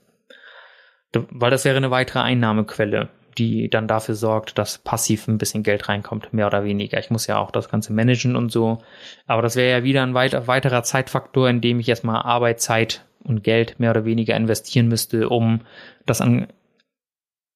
[1.14, 5.90] Weil das wäre eine weitere Einnahmequelle, die dann dafür sorgt, dass passiv ein bisschen Geld
[5.90, 7.00] reinkommt, mehr oder weniger.
[7.00, 8.80] Ich muss ja auch das Ganze managen und so.
[9.26, 13.80] Aber das wäre ja wieder ein weiterer Zeitfaktor, in dem ich erstmal Arbeitszeit und Geld
[13.80, 15.62] mehr oder weniger investieren müsste, um
[16.06, 16.48] das an,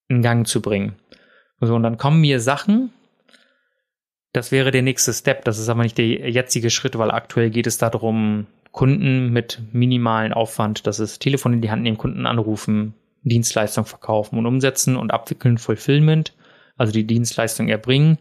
[0.08, 0.96] in Gang zu bringen.
[1.60, 2.92] So, und dann kommen mir Sachen,
[4.34, 5.46] das wäre der nächste Step.
[5.46, 10.34] Das ist aber nicht der jetzige Schritt, weil aktuell geht es darum, Kunden mit minimalen
[10.34, 12.94] Aufwand, das ist Telefon in die Hand nehmen, Kunden anrufen,
[13.24, 16.34] Dienstleistung verkaufen und umsetzen und abwickeln, Fulfillment,
[16.76, 18.20] also die Dienstleistung erbringen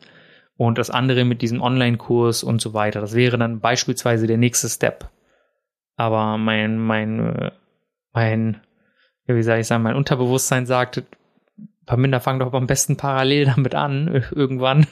[0.57, 3.03] und das andere mit diesem Online-Kurs und so weiter.
[3.03, 5.11] Das wäre dann beispielsweise der nächste Step.
[5.97, 7.51] Aber mein, mein,
[8.15, 8.61] mein,
[9.27, 11.03] ja, wie soll ich sagen, mein Unterbewusstsein sagt,
[11.87, 14.87] Paminda, fang doch am besten parallel damit an, irgendwann.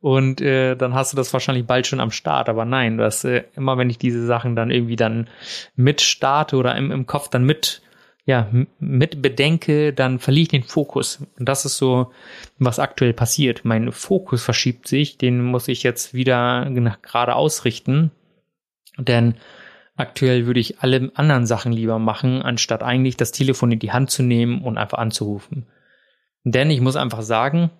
[0.00, 2.48] Und äh, dann hast du das wahrscheinlich bald schon am Start.
[2.48, 5.28] Aber nein, das äh, immer, wenn ich diese Sachen dann irgendwie dann
[5.76, 7.82] mit starte oder im, im Kopf dann mit
[8.24, 11.26] ja, mit bedenke, dann verliere ich den Fokus.
[11.38, 12.12] Und das ist so,
[12.58, 13.64] was aktuell passiert.
[13.64, 16.70] Mein Fokus verschiebt sich, den muss ich jetzt wieder
[17.02, 18.12] gerade ausrichten.
[18.96, 19.34] Denn
[19.96, 24.10] aktuell würde ich alle anderen Sachen lieber machen, anstatt eigentlich das Telefon in die Hand
[24.10, 25.66] zu nehmen und einfach anzurufen.
[26.44, 27.70] Denn ich muss einfach sagen,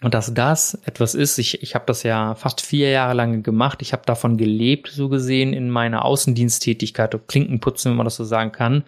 [0.00, 3.82] und dass das etwas ist, ich, ich habe das ja fast vier Jahre lang gemacht,
[3.82, 8.52] ich habe davon gelebt, so gesehen, in meiner Außendiensttätigkeit, Klinkenputzen, wenn man das so sagen
[8.52, 8.84] kann,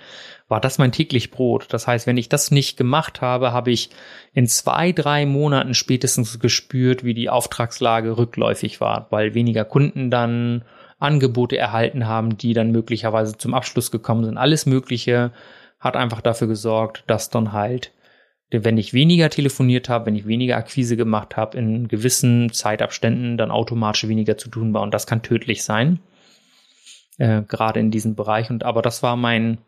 [0.47, 1.67] war das mein täglich Brot.
[1.71, 3.91] Das heißt, wenn ich das nicht gemacht habe, habe ich
[4.35, 10.65] in zwei, drei Monaten spätestens gespürt, wie die Auftragslage rückläufig war, weil weniger Kunden dann
[11.01, 14.39] Angebote erhalten haben, die dann möglicherweise zum Abschluss gekommen sind.
[14.39, 15.33] Alles Mögliche
[15.81, 17.91] hat einfach dafür gesorgt, dass dann halt
[18.51, 23.51] wenn ich weniger telefoniert habe, wenn ich weniger Akquise gemacht habe, in gewissen Zeitabständen dann
[23.51, 24.83] automatisch weniger zu tun war.
[24.83, 26.01] Und das kann tödlich sein.
[27.19, 28.51] Äh, gerade in diesem Bereich.
[28.51, 29.59] Und aber das war mein,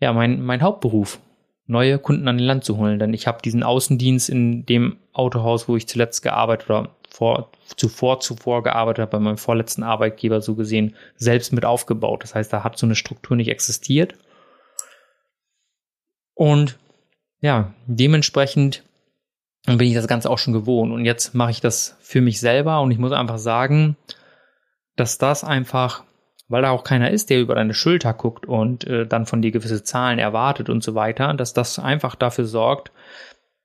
[0.00, 1.18] ja, mein, mein Hauptberuf,
[1.66, 2.98] neue Kunden an den Land zu holen.
[2.98, 8.20] Denn ich habe diesen Außendienst in dem Autohaus, wo ich zuletzt gearbeitet oder vor, zuvor,
[8.20, 12.22] zuvor gearbeitet habe, bei meinem vorletzten Arbeitgeber so gesehen, selbst mit aufgebaut.
[12.22, 14.14] Das heißt, da hat so eine Struktur nicht existiert.
[16.34, 16.76] Und
[17.44, 18.84] ja, dementsprechend
[19.66, 20.92] bin ich das Ganze auch schon gewohnt.
[20.92, 23.98] Und jetzt mache ich das für mich selber und ich muss einfach sagen,
[24.96, 26.04] dass das einfach,
[26.48, 29.50] weil da auch keiner ist, der über deine Schulter guckt und äh, dann von dir
[29.50, 32.92] gewisse Zahlen erwartet und so weiter, dass das einfach dafür sorgt,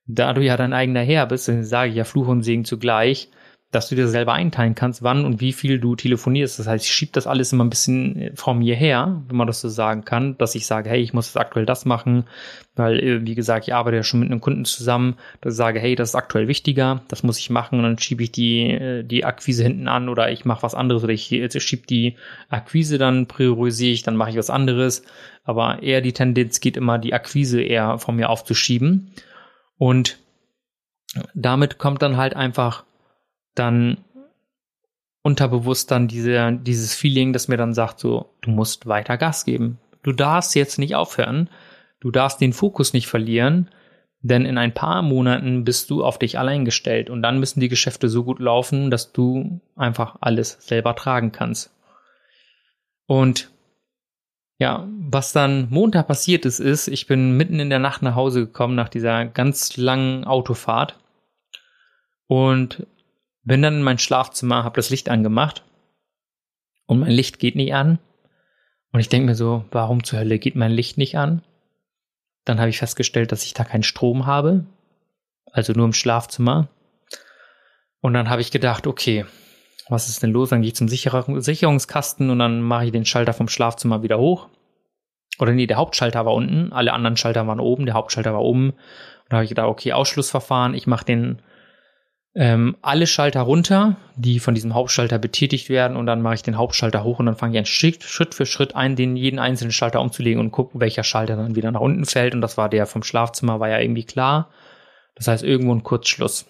[0.06, 3.30] da du ja dein eigener Herr bist, sage ich ja Fluch und Segen zugleich,
[3.72, 6.58] dass du dir selber einteilen kannst, wann und wie viel du telefonierst.
[6.58, 9.62] Das heißt, ich schiebe das alles immer ein bisschen vor mir her, wenn man das
[9.62, 12.24] so sagen kann, dass ich sage, hey, ich muss jetzt aktuell das machen,
[12.76, 15.80] weil, äh, wie gesagt, ich arbeite ja schon mit einem Kunden zusammen, dass ich sage,
[15.80, 19.04] hey, das ist aktuell wichtiger, das muss ich machen und dann schiebe ich die, äh,
[19.04, 22.16] die Akquise hinten an oder ich mache was anderes oder ich, ich schiebe die
[22.50, 25.04] Akquise, dann priorisiere ich, dann mache ich was anderes.
[25.44, 29.12] Aber eher die Tendenz geht immer, die Akquise eher von mir aufzuschieben.
[29.78, 30.18] Und
[31.34, 32.84] damit kommt dann halt einfach
[33.60, 33.98] dann
[35.22, 39.78] unterbewusst dann diese, dieses Feeling, das mir dann sagt, so, du musst weiter Gas geben.
[40.02, 41.50] Du darfst jetzt nicht aufhören.
[42.00, 43.70] Du darfst den Fokus nicht verlieren,
[44.22, 47.68] denn in ein paar Monaten bist du auf dich allein gestellt und dann müssen die
[47.68, 51.74] Geschäfte so gut laufen, dass du einfach alles selber tragen kannst.
[53.06, 53.52] Und
[54.60, 58.46] ja, was dann Montag passiert ist, ist, ich bin mitten in der Nacht nach Hause
[58.46, 61.00] gekommen nach dieser ganz langen Autofahrt
[62.28, 62.86] und
[63.44, 65.64] bin dann in mein Schlafzimmer, habe das Licht angemacht
[66.86, 68.00] und mein Licht geht nicht an.
[68.92, 71.44] Und ich denke mir so, warum zur Hölle geht mein Licht nicht an?
[72.46, 74.66] Dann habe ich festgestellt, dass ich da keinen Strom habe,
[75.52, 76.70] also nur im Schlafzimmer.
[78.02, 79.26] Und dann habe ich gedacht, okay,
[79.90, 80.50] was ist denn los?
[80.50, 84.48] Dann gehe ich zum Sicherungskasten und dann mache ich den Schalter vom Schlafzimmer wieder hoch.
[85.40, 88.72] Oder nee, der Hauptschalter war unten, alle anderen Schalter waren oben, der Hauptschalter war oben.
[88.72, 88.78] Und
[89.30, 91.42] da habe ich gedacht, okay, Ausschlussverfahren, ich mache den
[92.36, 96.58] ähm, alle Schalter runter, die von diesem Hauptschalter betätigt werden und dann mache ich den
[96.58, 99.72] Hauptschalter hoch und dann fange ich an Schritt, Schritt für Schritt ein, den jeden einzelnen
[99.72, 102.86] Schalter umzulegen und gucken, welcher Schalter dann wieder nach unten fällt und das war der
[102.86, 104.50] vom Schlafzimmer, war ja irgendwie klar.
[105.16, 106.46] Das heißt irgendwo ein Kurzschluss.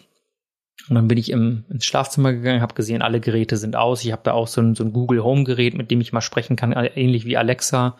[0.87, 4.05] Und dann bin ich im, ins Schlafzimmer gegangen, habe gesehen, alle Geräte sind aus.
[4.05, 6.21] Ich habe da auch so ein, so ein Google Home Gerät, mit dem ich mal
[6.21, 7.97] sprechen kann, ähnlich wie Alexa.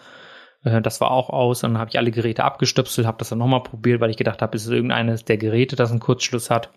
[0.63, 1.63] Äh, das war auch aus.
[1.63, 4.41] Und dann habe ich alle Geräte abgestöpselt, habe das dann nochmal probiert, weil ich gedacht
[4.41, 6.69] habe, ist es irgendeines der Geräte, das einen Kurzschluss hat.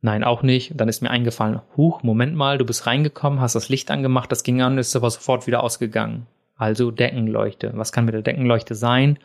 [0.00, 0.72] Nein, auch nicht.
[0.78, 4.44] Dann ist mir eingefallen, huch, Moment mal, du bist reingekommen, hast das Licht angemacht, das
[4.44, 6.26] ging an, ist aber sofort wieder ausgegangen.
[6.56, 7.72] Also Deckenleuchte.
[7.74, 9.18] Was kann mit der Deckenleuchte sein?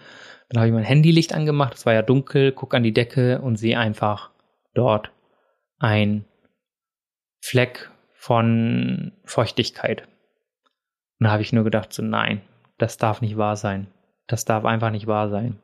[0.49, 3.55] Dann habe ich mein Handylicht angemacht, es war ja dunkel, guck an die Decke und
[3.57, 4.32] sehe einfach
[4.74, 5.11] dort
[5.80, 6.26] ein
[7.39, 10.03] Fleck von Feuchtigkeit.
[11.19, 12.41] Und da habe ich nur gedacht, so nein,
[12.78, 13.88] das darf nicht wahr sein.
[14.28, 15.59] Das darf einfach nicht wahr sein.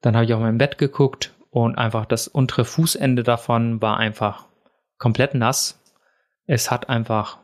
[0.00, 4.44] Dann habe ich auf mein Bett geguckt und einfach das untere Fußende davon war einfach
[4.98, 5.82] komplett nass.
[6.44, 7.38] Es hat einfach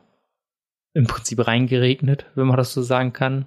[0.92, 3.46] im Prinzip reingeregnet, wenn man das so sagen kann.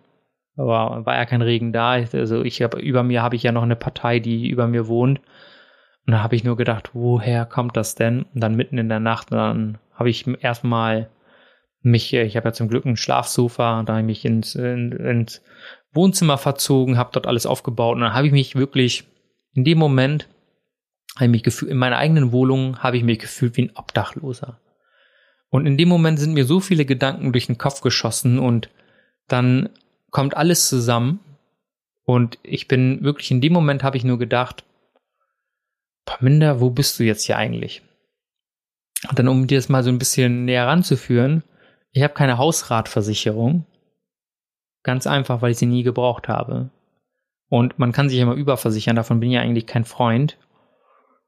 [0.57, 1.91] Aber war ja kein Regen da.
[1.91, 5.19] Also ich habe über mir habe ich ja noch eine Partei, die über mir wohnt.
[6.07, 8.23] Und da habe ich nur gedacht, woher kommt das denn?
[8.33, 11.11] Und dann mitten in der Nacht, dann habe ich erstmal
[11.81, 15.43] mich, ich habe ja zum Glück ein Schlafsofa, da habe ich mich ins, in, ins
[15.93, 19.03] Wohnzimmer verzogen, habe dort alles aufgebaut und dann habe ich mich wirklich
[19.53, 20.27] in dem Moment,
[21.15, 24.59] habe ich mich gefühlt, in meiner eigenen Wohnung habe ich mich gefühlt wie ein Obdachloser.
[25.49, 28.69] Und in dem Moment sind mir so viele Gedanken durch den Kopf geschossen und
[29.27, 29.69] dann
[30.11, 31.19] kommt alles zusammen
[32.05, 34.63] und ich bin wirklich in dem Moment habe ich nur gedacht,
[36.05, 37.81] Paminda, wo bist du jetzt hier eigentlich?
[39.09, 41.43] Und dann, um dir das mal so ein bisschen näher ranzuführen,
[41.91, 43.65] ich habe keine Hausratversicherung.
[44.83, 46.69] Ganz einfach, weil ich sie nie gebraucht habe.
[47.49, 50.37] Und man kann sich immer überversichern, davon bin ich ja eigentlich kein Freund.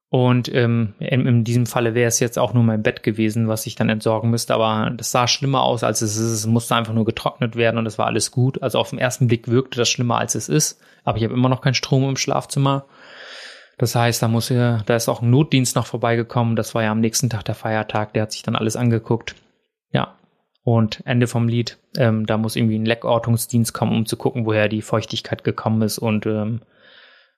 [0.10, 3.76] Und ähm, in, diesem Falle wäre es jetzt auch nur mein Bett gewesen, was ich
[3.76, 4.54] dann entsorgen müsste.
[4.54, 6.32] Aber das sah schlimmer aus, als es ist.
[6.32, 8.62] Es musste einfach nur getrocknet werden und es war alles gut.
[8.64, 10.80] Also auf den ersten Blick wirkte das schlimmer, als es ist.
[11.04, 12.86] Aber ich habe immer noch keinen Strom im Schlafzimmer.
[13.78, 16.56] Das heißt, da muss ja, da ist auch ein Notdienst noch vorbeigekommen.
[16.56, 18.14] Das war ja am nächsten Tag der Feiertag.
[18.14, 19.36] Der hat sich dann alles angeguckt.
[19.92, 20.16] Ja.
[20.64, 24.70] Und Ende vom Lied, ähm, da muss irgendwie ein Leckortungsdienst kommen, um zu gucken, woher
[24.70, 26.62] die Feuchtigkeit gekommen ist und ähm,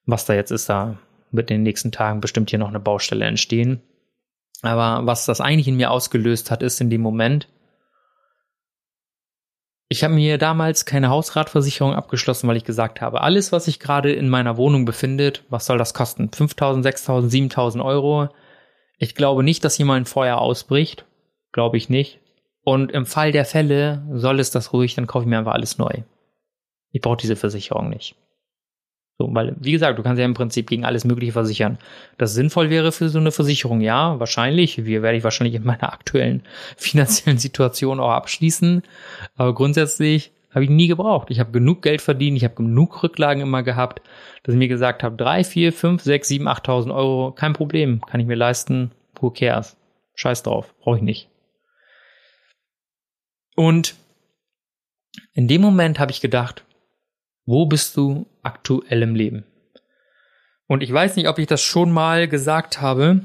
[0.06, 0.70] was da jetzt ist.
[0.70, 0.98] Da
[1.32, 3.82] wird in den nächsten Tagen bestimmt hier noch eine Baustelle entstehen.
[4.62, 7.48] Aber was das eigentlich in mir ausgelöst hat, ist in dem Moment,
[9.92, 14.12] ich habe mir damals keine Hausratversicherung abgeschlossen, weil ich gesagt habe, alles, was sich gerade
[14.12, 16.30] in meiner Wohnung befindet, was soll das kosten?
[16.32, 18.30] 5000, 6000, 7000 Euro.
[19.00, 21.06] Ich glaube nicht, dass ein Feuer ausbricht.
[21.52, 22.20] Glaube ich nicht.
[22.64, 25.80] Und im Fall der Fälle soll es das ruhig, dann kaufe ich mir einfach alles
[25.80, 26.04] neu.
[26.92, 28.16] Ich brauche diese Versicherung nicht.
[29.22, 31.78] So, weil, wie gesagt, du kannst ja im Prinzip gegen alles Mögliche versichern.
[32.18, 34.86] Das sinnvoll wäre für so eine Versicherung, ja, wahrscheinlich.
[34.86, 36.42] Wir werde ich wahrscheinlich in meiner aktuellen
[36.78, 38.82] finanziellen Situation auch abschließen.
[39.36, 41.32] Aber grundsätzlich habe ich nie gebraucht.
[41.32, 44.02] Ich habe genug Geld verdient, ich habe genug Rücklagen immer gehabt,
[44.44, 48.22] dass ich mir gesagt habe, drei, vier, fünf, sechs, sieben, achttausend Euro, kein Problem, kann
[48.22, 48.92] ich mir leisten.
[49.20, 49.76] Who cares?
[50.16, 51.30] Scheiß drauf, brauche ich nicht.
[53.58, 53.96] Und
[55.34, 56.64] in dem Moment habe ich gedacht,
[57.50, 59.44] wo bist du aktuell im Leben?
[60.68, 63.22] Und ich weiß nicht, ob ich das schon mal gesagt habe.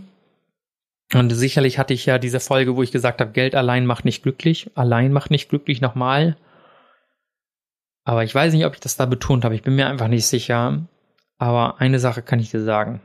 [1.12, 4.22] Und sicherlich hatte ich ja diese Folge, wo ich gesagt habe, Geld allein macht nicht
[4.22, 4.70] glücklich.
[4.77, 6.39] Allein macht nicht glücklich nochmal.
[8.05, 9.57] Aber ich weiß nicht, ob ich das da betont habe.
[9.57, 10.87] Ich bin mir einfach nicht sicher.
[11.37, 13.03] Aber eine Sache kann ich dir sagen.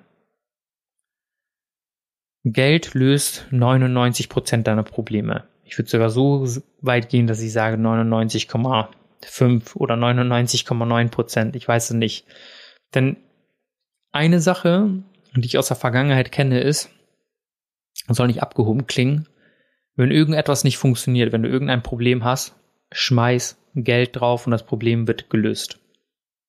[2.45, 5.43] Geld löst 99% deiner Probleme.
[5.65, 6.47] Ich würde sogar so
[6.79, 8.87] weit gehen, dass ich sage 99,9
[9.25, 11.55] 5 oder 99,9 Prozent.
[11.55, 12.25] Ich weiß es nicht.
[12.93, 13.17] Denn
[14.11, 15.03] eine Sache,
[15.35, 16.89] die ich aus der Vergangenheit kenne, ist,
[18.07, 19.27] soll nicht abgehoben klingen,
[19.95, 22.55] wenn irgendetwas nicht funktioniert, wenn du irgendein Problem hast,
[22.91, 25.79] schmeiß Geld drauf und das Problem wird gelöst.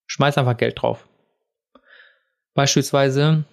[0.06, 1.08] Schmeiß einfach Geld drauf.
[2.54, 3.44] Beispielsweise,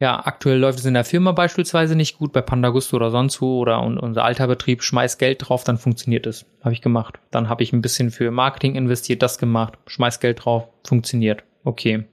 [0.00, 3.60] ja, aktuell läuft es in der Firma beispielsweise nicht gut, bei Pandagusto oder sonst wo
[3.60, 6.46] oder unser alter Betrieb schmeiß Geld drauf, dann funktioniert es.
[6.62, 7.20] Habe ich gemacht.
[7.30, 11.44] Dann habe ich ein bisschen für Marketing investiert, das gemacht, schmeiß Geld drauf, funktioniert.
[11.62, 12.04] Okay.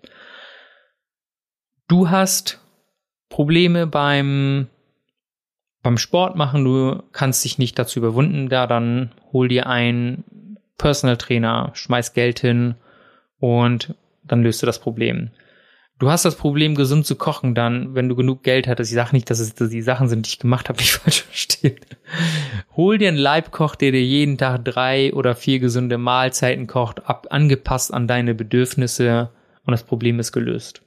[1.88, 2.60] Du hast
[3.30, 4.68] Probleme beim
[5.84, 11.18] beim Sport machen, du kannst dich nicht dazu überwinden, da dann hol dir einen Personal
[11.18, 12.76] Trainer, schmeiß Geld hin
[13.40, 15.32] und dann löst du das Problem.
[16.02, 18.90] Du hast das Problem, gesund zu kochen, dann, wenn du genug Geld hattest.
[18.90, 21.22] Ich sage nicht, dass es dass die Sachen sind, die ich gemacht habe, nicht falsch
[21.22, 21.80] verstehen.
[22.76, 27.28] Hol dir einen Leibkoch, der dir jeden Tag drei oder vier gesunde Mahlzeiten kocht, ab,
[27.30, 29.30] angepasst an deine Bedürfnisse
[29.64, 30.82] und das Problem ist gelöst.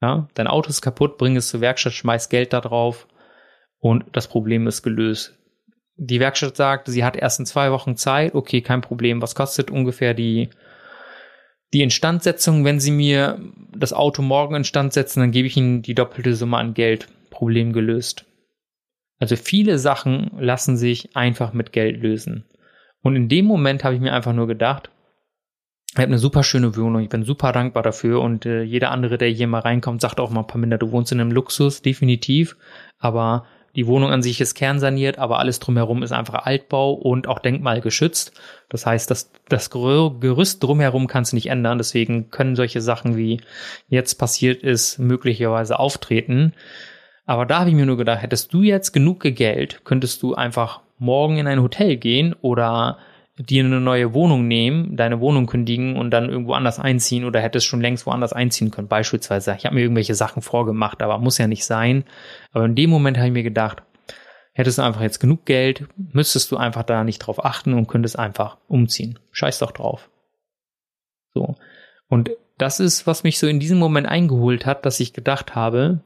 [0.00, 3.06] Ja, dein Auto ist kaputt, bring es zur Werkstatt, schmeiß Geld da drauf
[3.78, 5.38] und das Problem ist gelöst.
[5.96, 8.34] Die Werkstatt sagt, sie hat erst in zwei Wochen Zeit.
[8.34, 9.20] Okay, kein Problem.
[9.20, 10.48] Was kostet ungefähr die
[11.72, 13.40] die Instandsetzung, wenn Sie mir
[13.76, 17.08] das Auto morgen instand setzen, dann gebe ich Ihnen die doppelte Summe an Geld.
[17.36, 18.24] Problem gelöst.
[19.18, 22.44] Also viele Sachen lassen sich einfach mit Geld lösen.
[23.02, 24.90] Und in dem Moment habe ich mir einfach nur gedacht,
[25.90, 29.18] ich habe eine super schöne Wohnung, ich bin super dankbar dafür und äh, jeder andere,
[29.18, 32.56] der hier mal reinkommt, sagt auch mal, Paminda, du wohnst in einem Luxus, definitiv,
[32.98, 33.46] aber
[33.76, 38.32] die Wohnung an sich ist kernsaniert, aber alles drumherum ist einfach Altbau und auch denkmalgeschützt.
[38.70, 41.76] Das heißt, das, das Gerüst drumherum kannst du nicht ändern.
[41.76, 43.42] Deswegen können solche Sachen wie
[43.88, 46.54] jetzt passiert ist, möglicherweise auftreten.
[47.26, 50.80] Aber da habe ich mir nur gedacht, hättest du jetzt genug Geld, könntest du einfach
[50.98, 52.98] morgen in ein Hotel gehen oder
[53.38, 57.66] dir eine neue Wohnung nehmen, deine Wohnung kündigen und dann irgendwo anders einziehen oder hättest
[57.66, 58.88] schon längst woanders einziehen können.
[58.88, 62.04] Beispielsweise, ich habe mir irgendwelche Sachen vorgemacht, aber muss ja nicht sein.
[62.52, 63.82] Aber in dem Moment habe ich mir gedacht,
[64.52, 68.18] hättest du einfach jetzt genug Geld, müsstest du einfach da nicht drauf achten und könntest
[68.18, 69.18] einfach umziehen.
[69.32, 70.08] Scheiß doch drauf.
[71.34, 71.56] So.
[72.08, 76.00] Und das ist, was mich so in diesem Moment eingeholt hat, dass ich gedacht habe,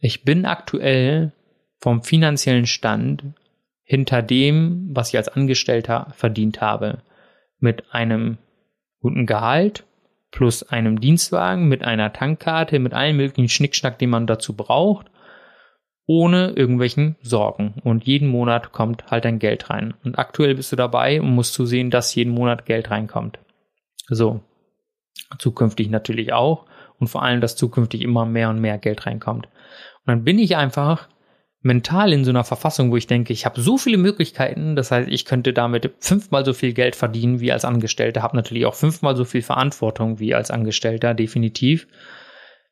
[0.00, 1.32] ich bin aktuell
[1.78, 3.24] vom finanziellen Stand
[3.88, 6.98] hinter dem, was ich als Angestellter verdient habe.
[7.58, 8.36] Mit einem
[9.00, 9.84] guten Gehalt
[10.30, 15.06] plus einem Dienstwagen, mit einer Tankkarte, mit allen möglichen Schnickschnack, den man dazu braucht,
[16.06, 17.76] ohne irgendwelchen Sorgen.
[17.82, 19.94] Und jeden Monat kommt halt ein Geld rein.
[20.04, 23.38] Und aktuell bist du dabei und musst zusehen, dass jeden Monat Geld reinkommt.
[24.08, 24.42] So.
[25.38, 26.66] Zukünftig natürlich auch.
[26.98, 29.46] Und vor allem, dass zukünftig immer mehr und mehr Geld reinkommt.
[29.46, 31.08] Und dann bin ich einfach
[31.60, 35.08] mental in so einer Verfassung, wo ich denke, ich habe so viele Möglichkeiten, das heißt,
[35.08, 39.16] ich könnte damit fünfmal so viel Geld verdienen wie als Angestellter, habe natürlich auch fünfmal
[39.16, 41.88] so viel Verantwortung wie als Angestellter, definitiv.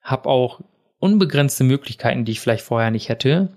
[0.03, 0.61] Habe auch
[0.99, 3.53] unbegrenzte Möglichkeiten, die ich vielleicht vorher nicht hätte,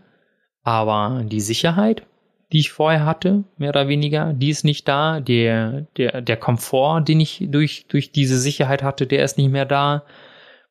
[0.64, 2.04] aber die Sicherheit,
[2.52, 5.20] die ich vorher hatte, mehr oder weniger, die ist nicht da.
[5.20, 9.66] Der, der, der Komfort, den ich durch, durch diese Sicherheit hatte, der ist nicht mehr
[9.66, 10.04] da.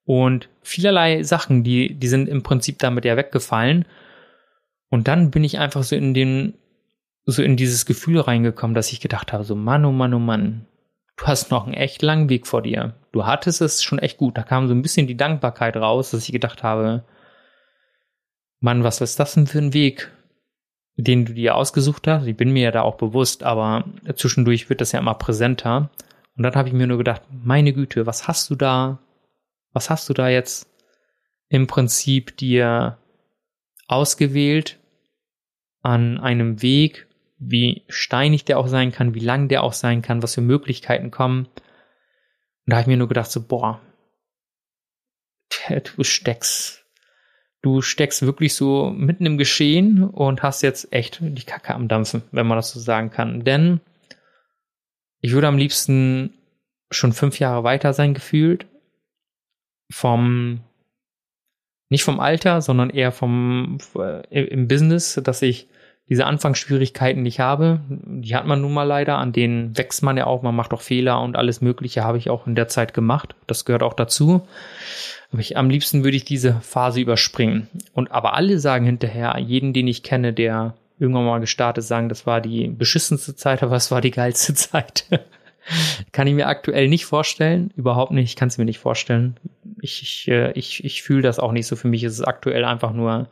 [0.05, 3.85] Und vielerlei Sachen, die, die sind im Prinzip damit ja weggefallen.
[4.91, 6.55] Und dann bin ich einfach so in den,
[7.25, 10.67] so in dieses Gefühl reingekommen, dass ich gedacht habe, so Mann, oh Mann, oh Mann,
[11.17, 12.95] du hast noch einen echt langen Weg vor dir.
[13.13, 14.39] Du hattest es schon echt gut.
[14.39, 17.05] Da kam so ein bisschen die Dankbarkeit raus, dass ich gedacht habe,
[18.61, 20.11] Mann, was ist das denn für ein Weg,
[20.97, 22.27] den du dir ausgesucht hast?
[22.27, 23.85] Ich bin mir ja da auch bewusst, aber
[24.17, 25.91] zwischendurch wird das ja immer präsenter.
[26.37, 29.01] Und dann habe ich mir nur gedacht, meine Güte, was hast du da,
[29.73, 30.69] was hast du da jetzt
[31.49, 32.99] im Prinzip dir
[33.89, 34.79] ausgewählt
[35.83, 37.07] an einem Weg,
[37.39, 41.11] wie steinig der auch sein kann, wie lang der auch sein kann, was für Möglichkeiten
[41.11, 41.47] kommen.
[41.47, 41.55] Und
[42.67, 43.81] da habe ich mir nur gedacht, so, boah,
[45.69, 46.85] du steckst,
[47.63, 52.23] du steckst wirklich so mitten im Geschehen und hast jetzt echt die Kacke am Dampfen,
[52.33, 53.45] wenn man das so sagen kann.
[53.45, 53.81] Denn
[55.21, 56.35] ich würde am liebsten
[56.91, 58.67] schon fünf Jahre weiter sein gefühlt.
[59.91, 60.61] Vom
[61.89, 65.69] nicht vom Alter, sondern eher vom äh, im Business, dass ich
[66.09, 67.81] diese Anfangsschwierigkeiten nicht habe.
[67.89, 70.81] Die hat man nun mal leider, an denen wächst man ja auch, man macht auch
[70.81, 73.35] Fehler und alles Mögliche habe ich auch in der Zeit gemacht.
[73.47, 74.47] Das gehört auch dazu.
[75.31, 77.69] Aber ich, am liebsten würde ich diese Phase überspringen.
[77.93, 82.27] Und aber alle sagen hinterher, jeden, den ich kenne, der irgendwann mal gestartet, sagen, das
[82.27, 85.05] war die beschissenste Zeit, aber es war die geilste Zeit.
[86.13, 89.37] kann ich mir aktuell nicht vorstellen, überhaupt nicht, ich kann es mir nicht vorstellen.
[89.81, 91.77] Ich, ich, äh, ich, ich fühle das auch nicht so.
[91.77, 93.29] Für mich ist es aktuell einfach nur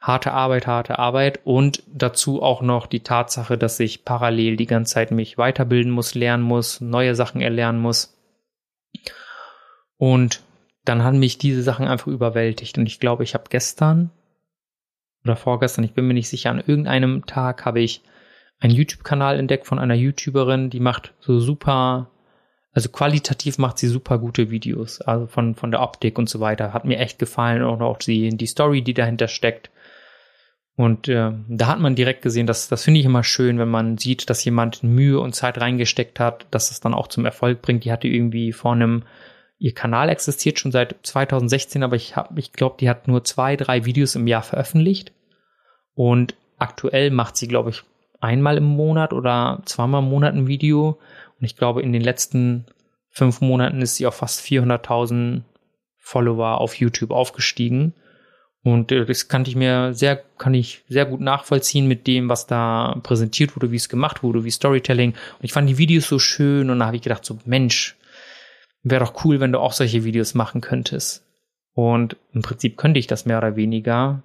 [0.00, 4.94] harte Arbeit, harte Arbeit und dazu auch noch die Tatsache, dass ich parallel die ganze
[4.94, 8.16] Zeit mich weiterbilden muss, lernen muss, neue Sachen erlernen muss.
[9.98, 10.40] Und
[10.86, 12.78] dann haben mich diese Sachen einfach überwältigt.
[12.78, 14.10] Und ich glaube, ich habe gestern
[15.24, 18.02] oder vorgestern, ich bin mir nicht sicher, an irgendeinem Tag habe ich
[18.60, 22.10] einen YouTube-Kanal entdeckt von einer YouTuberin, die macht so super,
[22.72, 26.72] also qualitativ macht sie super gute Videos, also von, von der Optik und so weiter.
[26.72, 29.70] Hat mir echt gefallen und auch die, die Story, die dahinter steckt.
[30.76, 33.98] Und äh, da hat man direkt gesehen, dass das finde ich immer schön, wenn man
[33.98, 37.84] sieht, dass jemand Mühe und Zeit reingesteckt hat, dass es dann auch zum Erfolg bringt.
[37.84, 39.02] Die hatte irgendwie vor einem,
[39.58, 43.56] ihr Kanal existiert schon seit 2016, aber ich habe, ich glaube, die hat nur zwei,
[43.56, 45.12] drei Videos im Jahr veröffentlicht.
[45.94, 47.82] Und aktuell macht sie, glaube ich,
[48.20, 50.98] einmal im Monat oder zweimal im Monat ein Video.
[51.38, 52.66] Und ich glaube, in den letzten
[53.08, 55.42] fünf Monaten ist sie auf fast 400.000
[55.96, 57.94] Follower auf YouTube aufgestiegen.
[58.62, 62.46] Und äh, das kann ich mir sehr, kann ich sehr gut nachvollziehen mit dem, was
[62.46, 65.10] da präsentiert wurde, wie es gemacht wurde, wie Storytelling.
[65.10, 67.96] Und ich fand die Videos so schön und da habe ich gedacht, so Mensch,
[68.82, 71.24] wäre doch cool, wenn du auch solche Videos machen könntest.
[71.72, 74.22] Und im Prinzip könnte ich das mehr oder weniger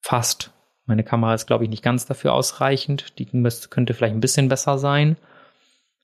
[0.00, 0.50] fast.
[0.92, 3.18] Meine Kamera ist, glaube ich, nicht ganz dafür ausreichend.
[3.18, 5.16] Die könnte vielleicht ein bisschen besser sein.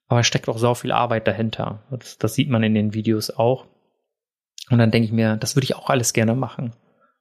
[0.07, 1.81] Aber es steckt auch so viel Arbeit dahinter.
[1.91, 3.67] Das, das sieht man in den Videos auch.
[4.71, 6.73] Und dann denke ich mir, das würde ich auch alles gerne machen.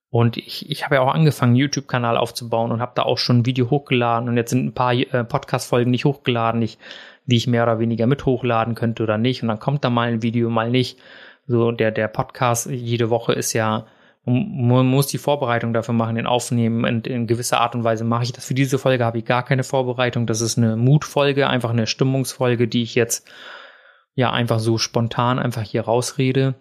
[0.09, 3.45] Und ich, ich habe ja auch angefangen, YouTube-Kanal aufzubauen und habe da auch schon ein
[3.45, 4.29] Video hochgeladen.
[4.29, 6.79] Und jetzt sind ein paar äh, Podcast-Folgen nicht hochgeladen, nicht,
[7.25, 9.41] die ich mehr oder weniger mit hochladen könnte oder nicht.
[9.41, 10.97] Und dann kommt da mal ein Video, mal nicht.
[11.47, 13.87] So der, der Podcast jede Woche ist ja
[14.27, 16.83] Und man muss die Vorbereitung dafür machen, den Aufnehmen.
[16.83, 18.45] Und in gewisser Art und Weise mache ich das.
[18.45, 20.27] Für diese Folge habe ich gar keine Vorbereitung.
[20.27, 23.25] Das ist eine Mutfolge, einfach eine Stimmungsfolge, die ich jetzt
[24.15, 26.55] ja einfach so spontan einfach hier rausrede.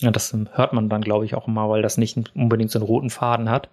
[0.00, 2.86] Ja, das hört man dann, glaube ich, auch immer, weil das nicht unbedingt so einen
[2.86, 3.68] roten Faden hat.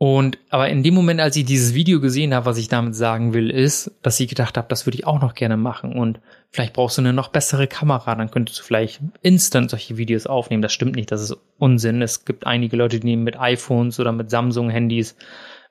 [0.00, 3.34] Und aber in dem Moment, als ich dieses Video gesehen habe, was ich damit sagen
[3.34, 5.92] will, ist, dass ich gedacht habe, das würde ich auch noch gerne machen.
[5.92, 6.20] Und
[6.50, 10.62] vielleicht brauchst du eine noch bessere Kamera, dann könntest du vielleicht instant solche Videos aufnehmen.
[10.62, 12.00] Das stimmt nicht, das ist Unsinn.
[12.00, 15.16] Es gibt einige Leute, die nehmen mit iPhones oder mit Samsung-Handys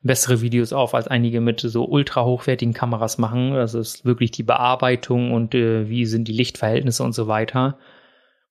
[0.04, 3.54] bessere Videos auf, als einige mit so ultra hochwertigen Kameras machen.
[3.54, 7.78] Das ist wirklich die Bearbeitung und äh, wie sind die Lichtverhältnisse und so weiter.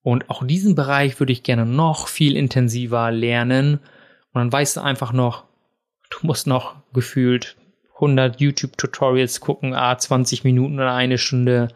[0.02, 3.80] Und auch diesen Bereich würde ich gerne noch viel intensiver lernen.
[4.32, 5.44] Und dann weißt du einfach noch,
[6.20, 7.56] Du musst noch gefühlt
[7.94, 11.68] 100 YouTube-Tutorials gucken, a 20 Minuten oder eine Stunde,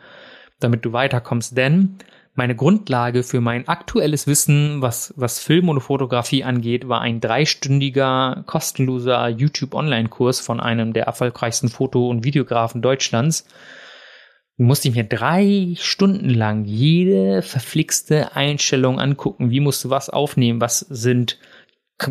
[0.60, 1.56] damit du weiterkommst.
[1.56, 1.96] Denn
[2.34, 8.44] meine Grundlage für mein aktuelles Wissen, was, was Film und Fotografie angeht, war ein dreistündiger,
[8.46, 13.46] kostenloser YouTube-Online-Kurs von einem der erfolgreichsten Foto- und Videografen Deutschlands.
[14.56, 19.50] Du musst dich mir drei Stunden lang jede verflixte Einstellung angucken.
[19.50, 20.60] Wie musst du was aufnehmen?
[20.60, 21.38] Was sind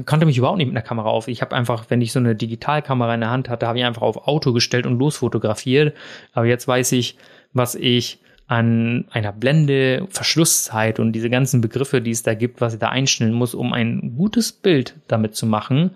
[0.05, 1.27] konnte mich überhaupt nicht mit einer Kamera auf.
[1.27, 4.03] Ich habe einfach, wenn ich so eine Digitalkamera in der Hand hatte, habe ich einfach
[4.03, 5.95] auf Auto gestellt und losfotografiert.
[6.33, 7.17] Aber jetzt weiß ich,
[7.53, 12.73] was ich an einer Blende, Verschlusszeit und diese ganzen Begriffe, die es da gibt, was
[12.73, 15.91] ich da einstellen muss, um ein gutes Bild damit zu machen.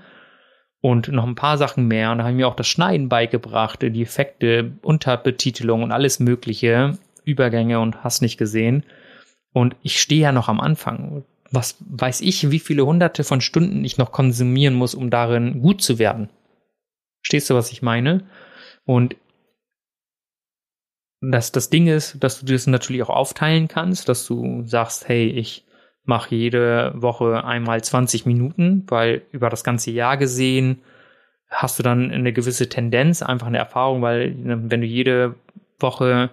[0.81, 2.11] Und noch ein paar Sachen mehr.
[2.11, 6.97] Und da habe ich mir auch das Schneiden beigebracht, die Effekte, Unterbetitelung und alles Mögliche,
[7.23, 8.83] Übergänge und hast nicht gesehen.
[9.53, 11.23] Und ich stehe ja noch am Anfang
[11.53, 15.83] was weiß ich, wie viele hunderte von Stunden ich noch konsumieren muss, um darin gut
[15.83, 16.29] zu werden.
[17.21, 18.25] Stehst du, was ich meine?
[18.85, 19.15] Und
[21.21, 25.27] das, das Ding ist, dass du das natürlich auch aufteilen kannst, dass du sagst, hey,
[25.27, 25.63] ich
[26.05, 30.81] mache jede Woche einmal 20 Minuten, weil über das ganze Jahr gesehen
[31.49, 35.35] hast du dann eine gewisse Tendenz, einfach eine Erfahrung, weil wenn du jede
[35.79, 36.31] Woche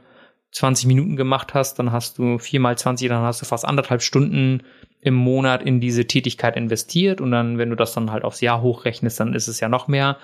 [0.52, 4.62] 20 Minuten gemacht hast, dann hast du viermal 20, dann hast du fast anderthalb Stunden
[5.00, 8.60] im Monat in diese Tätigkeit investiert und dann, wenn du das dann halt aufs Jahr
[8.60, 10.18] hochrechnest, dann ist es ja noch mehr.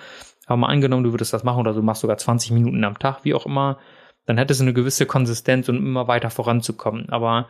[0.47, 3.25] Aber mal angenommen, du würdest das machen oder du machst sogar 20 Minuten am Tag,
[3.25, 3.79] wie auch immer,
[4.27, 7.09] dann hättest du eine gewisse Konsistenz um immer weiter voranzukommen.
[7.09, 7.49] Aber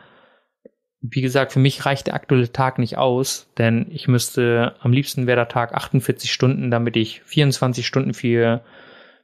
[1.01, 5.27] wie gesagt, für mich reicht der aktuelle Tag nicht aus, denn ich müsste am liebsten
[5.27, 8.61] wäre der Tag 48 Stunden, damit ich 24 Stunden für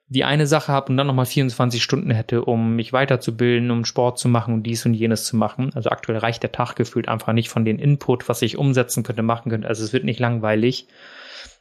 [0.07, 4.19] die eine Sache habe und dann nochmal 24 Stunden hätte, um mich weiterzubilden, um Sport
[4.19, 5.71] zu machen und dies und jenes zu machen.
[5.73, 9.23] Also aktuell reicht der Tag gefühlt einfach nicht von den Input, was ich umsetzen könnte,
[9.23, 9.67] machen könnte.
[9.67, 10.87] Also es wird nicht langweilig.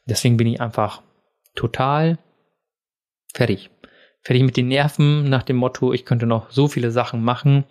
[0.07, 1.03] Deswegen bin ich einfach
[1.55, 2.19] total
[3.33, 3.71] fertig.
[4.23, 7.65] Fertig mit den Nerven nach dem Motto, ich könnte noch so viele Sachen machen.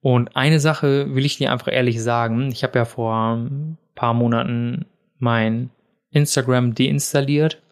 [0.00, 2.50] Und eine Sache will ich dir einfach ehrlich sagen.
[2.50, 4.86] Ich habe ja vor ein paar Monaten
[5.18, 5.70] mein
[6.10, 7.62] Instagram deinstalliert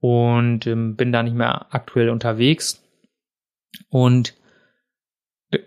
[0.00, 2.82] und ähm, bin da nicht mehr aktuell unterwegs.
[3.88, 4.34] Und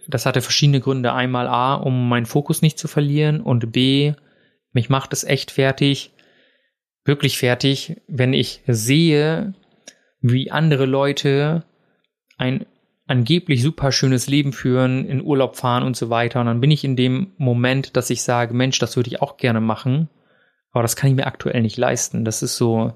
[0.07, 1.13] das hatte verschiedene Gründe.
[1.13, 4.13] Einmal A, um meinen Fokus nicht zu verlieren und B,
[4.71, 6.11] mich macht es echt fertig,
[7.05, 9.53] wirklich fertig, wenn ich sehe,
[10.21, 11.65] wie andere Leute
[12.37, 12.65] ein
[13.05, 16.39] angeblich super schönes Leben führen, in Urlaub fahren und so weiter.
[16.39, 19.37] Und dann bin ich in dem Moment, dass ich sage, Mensch, das würde ich auch
[19.37, 20.09] gerne machen,
[20.71, 22.23] aber das kann ich mir aktuell nicht leisten.
[22.23, 22.93] Das ist so,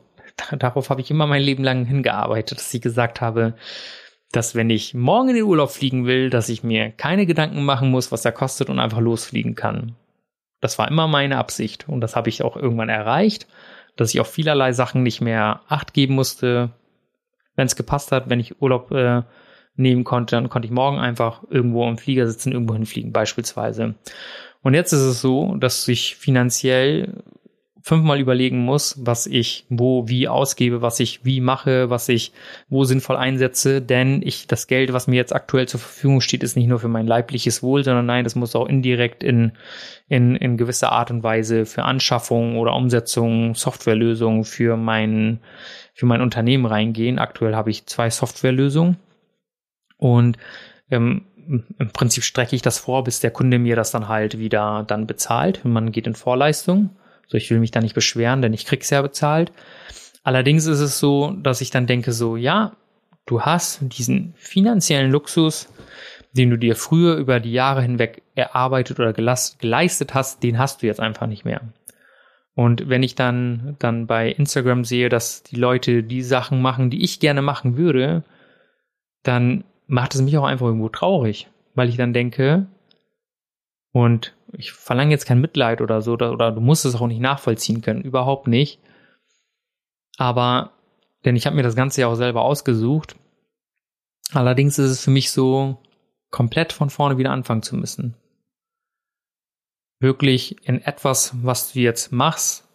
[0.58, 3.56] darauf habe ich immer mein Leben lang hingearbeitet, dass ich gesagt habe,
[4.32, 7.90] dass wenn ich morgen in den Urlaub fliegen will, dass ich mir keine Gedanken machen
[7.92, 9.96] muss, was er kostet und einfach losfliegen kann.
[10.60, 13.48] Das war immer meine Absicht und das habe ich auch irgendwann erreicht,
[13.96, 16.72] dass ich auf vielerlei Sachen nicht mehr Acht geben musste.
[17.56, 19.24] Wenn es gepasst hat, wenn ich Urlaub äh,
[19.76, 23.96] nehmen konnte, dann konnte ich morgen einfach irgendwo im Flieger sitzen, irgendwo hinfliegen beispielsweise.
[24.62, 27.24] Und jetzt ist es so, dass ich finanziell
[27.88, 32.34] fünfmal überlegen muss, was ich wo wie ausgebe, was ich wie mache, was ich
[32.68, 36.58] wo sinnvoll einsetze, denn ich das Geld, was mir jetzt aktuell zur Verfügung steht, ist
[36.58, 39.54] nicht nur für mein leibliches Wohl, sondern nein, das muss auch indirekt in
[40.10, 45.40] in, in gewisser Art und Weise für Anschaffung oder Umsetzung, Softwarelösungen für mein
[45.94, 47.20] für mein Unternehmen reingehen.
[47.20, 48.98] Aktuell habe ich zwei Softwarelösungen
[49.98, 50.38] und
[50.92, 54.84] ähm, im Prinzip strecke ich das vor, bis der Kunde mir das dann halt wieder
[54.86, 55.64] dann bezahlt.
[55.64, 56.90] Man geht in Vorleistung.
[57.28, 59.52] So, ich will mich da nicht beschweren, denn ich krieg's ja bezahlt.
[60.24, 62.76] Allerdings ist es so, dass ich dann denke so, ja,
[63.26, 65.70] du hast diesen finanziellen Luxus,
[66.34, 70.88] den du dir früher über die Jahre hinweg erarbeitet oder geleistet hast, den hast du
[70.88, 71.62] jetzt einfach nicht mehr.
[72.56, 77.04] Und wenn ich dann, dann bei Instagram sehe, dass die Leute die Sachen machen, die
[77.04, 78.24] ich gerne machen würde,
[79.24, 82.66] dann macht es mich auch einfach irgendwo traurig, weil ich dann denke,
[83.98, 87.82] Und ich verlange jetzt kein Mitleid oder so, oder, du musst es auch nicht nachvollziehen
[87.82, 88.80] können, überhaupt nicht.
[90.18, 90.74] Aber,
[91.26, 93.16] denn ich habe mir das Ganze ja auch selber ausgesucht.
[94.34, 95.82] Allerdings ist es für mich so,
[96.30, 98.14] komplett von vorne wieder anfangen zu müssen.
[100.00, 102.68] Wirklich in etwas, was du jetzt machst,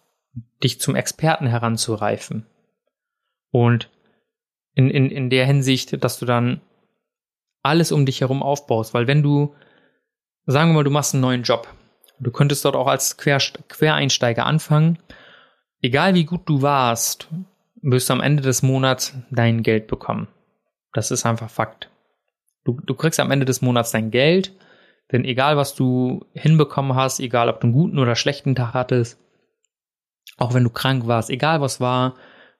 [0.61, 2.47] dich zum Experten heranzureifen.
[3.49, 3.89] Und
[4.73, 6.59] in, in, in der Hinsicht, dass du dann
[7.61, 8.93] alles um dich herum aufbaust.
[8.93, 9.55] Weil wenn du,
[10.45, 11.67] sagen wir mal, du machst einen neuen Job,
[12.19, 14.99] du könntest dort auch als Quer, Quereinsteiger anfangen.
[15.81, 17.27] Egal wie gut du warst,
[17.81, 20.27] wirst du am Ende des Monats dein Geld bekommen.
[20.93, 21.89] Das ist einfach Fakt.
[22.63, 24.53] Du, du kriegst am Ende des Monats dein Geld,
[25.11, 29.19] denn egal was du hinbekommen hast, egal ob du einen guten oder schlechten Tag hattest,
[30.37, 32.15] auch wenn du krank warst, egal was war,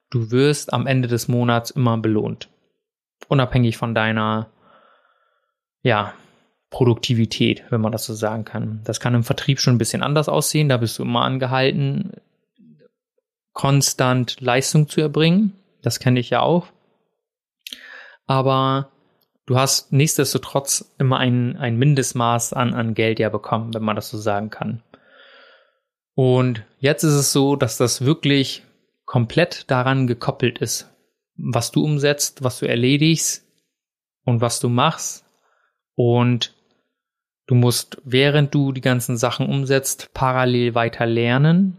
[0.10, 2.50] du wirst am Ende des Monats immer belohnt.
[3.30, 4.52] Unabhängig von deiner,
[5.82, 6.14] ja,
[6.74, 8.82] Produktivität, wenn man das so sagen kann.
[8.84, 10.70] Das kann im Vertrieb schon ein bisschen anders aussehen.
[10.70, 12.14] Da bist du immer angehalten,
[13.54, 15.54] konstant Leistung zu erbringen.
[15.84, 16.66] Das kenne ich ja auch.
[18.26, 18.90] Aber
[19.46, 24.10] du hast nichtsdestotrotz immer ein, ein Mindestmaß an, an Geld ja bekommen, wenn man das
[24.10, 24.82] so sagen kann.
[26.16, 28.64] Und jetzt ist es so, dass das wirklich
[29.06, 30.90] komplett daran gekoppelt ist,
[31.36, 33.46] was du umsetzt, was du erledigst
[34.26, 35.24] und was du machst.
[35.94, 36.56] Und
[37.48, 41.78] du musst, während du die ganzen Sachen umsetzt, parallel weiter lernen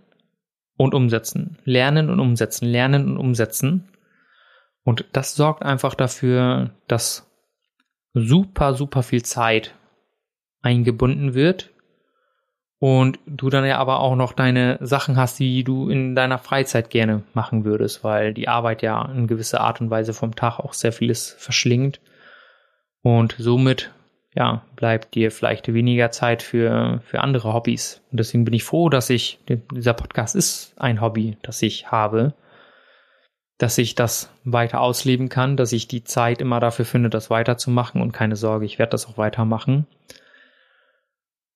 [0.76, 1.58] und umsetzen.
[1.64, 3.88] Lernen und umsetzen, lernen und umsetzen.
[4.82, 7.30] Und das sorgt einfach dafür, dass
[8.12, 9.74] super, super viel Zeit
[10.62, 11.70] eingebunden wird
[12.78, 16.90] und du dann ja aber auch noch deine Sachen hast, die du in deiner Freizeit
[16.90, 20.74] gerne machen würdest, weil die Arbeit ja in gewisser Art und Weise vom Tag auch
[20.74, 22.00] sehr vieles verschlingt
[23.02, 23.90] und somit
[24.35, 28.03] ja, bleibt dir vielleicht weniger Zeit für, für andere Hobbys.
[28.11, 32.35] Und deswegen bin ich froh, dass ich, dieser Podcast ist ein Hobby, das ich habe
[33.59, 38.01] dass ich das weiter ausleben kann, dass ich die Zeit immer dafür finde, das weiterzumachen
[38.03, 39.87] und keine Sorge, ich werde das auch weitermachen.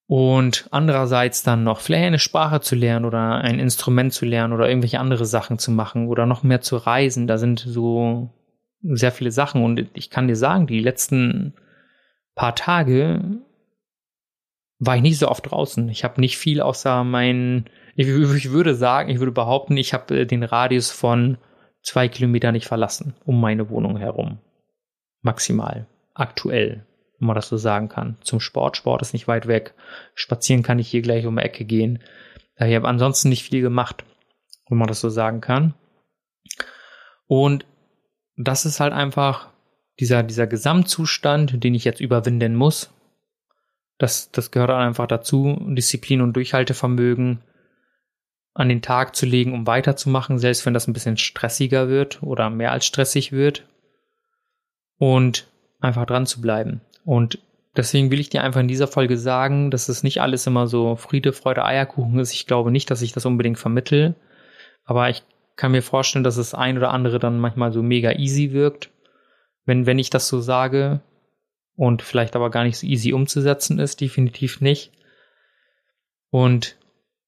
[0.06, 4.68] Und andererseits dann noch vielleicht eine Sprache zu lernen oder ein Instrument zu lernen oder
[4.68, 7.26] irgendwelche andere Sachen zu machen oder noch mehr zu reisen.
[7.26, 8.30] Da sind so
[8.80, 11.52] sehr viele Sachen und ich kann dir sagen, die letzten
[12.38, 13.20] paar Tage
[14.78, 15.88] war ich nicht so oft draußen.
[15.88, 20.20] Ich habe nicht viel außer meinen, ich, ich, würde sagen, ich würde behaupten, ich habe
[20.20, 21.36] äh, den Radius von
[21.82, 24.38] zwei Kilometer nicht verlassen, um meine Wohnung herum.
[25.20, 25.88] Maximal.
[26.14, 26.86] Aktuell,
[27.18, 28.16] wenn man das so sagen kann.
[28.20, 28.76] Zum Sport.
[28.76, 29.74] Sport ist nicht weit weg.
[30.14, 32.04] Spazieren kann ich hier gleich um die Ecke gehen.
[32.56, 34.04] Ich habe ansonsten nicht viel gemacht,
[34.68, 35.74] wenn man das so sagen kann.
[37.26, 37.66] Und
[38.36, 39.48] das ist halt einfach
[40.00, 42.92] dieser, dieser Gesamtzustand, den ich jetzt überwinden muss.
[43.98, 45.58] Das, das gehört einfach dazu.
[45.60, 47.40] Disziplin und Durchhaltevermögen
[48.54, 52.50] an den Tag zu legen, um weiterzumachen, selbst wenn das ein bisschen stressiger wird oder
[52.50, 53.64] mehr als stressig wird.
[54.98, 55.46] Und
[55.80, 56.80] einfach dran zu bleiben.
[57.04, 57.38] Und
[57.76, 60.96] deswegen will ich dir einfach in dieser Folge sagen, dass es nicht alles immer so
[60.96, 62.32] Friede, Freude, Eierkuchen ist.
[62.32, 64.16] Ich glaube nicht, dass ich das unbedingt vermittel.
[64.84, 65.22] Aber ich
[65.54, 68.90] kann mir vorstellen, dass das ein oder andere dann manchmal so mega easy wirkt,
[69.68, 71.02] wenn, wenn ich das so sage
[71.76, 74.92] und vielleicht aber gar nicht so easy umzusetzen ist, definitiv nicht.
[76.30, 76.76] Und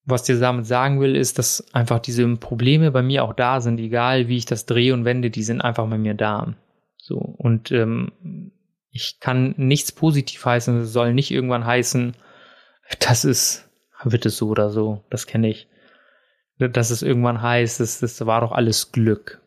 [0.04, 3.78] was dir damit sagen will, ist, dass einfach diese Probleme bei mir auch da sind,
[3.78, 6.54] egal wie ich das drehe und wende, die sind einfach bei mir da.
[6.96, 8.52] So, und ähm,
[8.90, 12.16] ich kann nichts positiv heißen, es soll nicht irgendwann heißen,
[13.00, 13.68] das ist,
[14.02, 15.68] wird es so oder so, das kenne ich.
[16.58, 19.42] Dass es irgendwann heißt, das, das war doch alles Glück.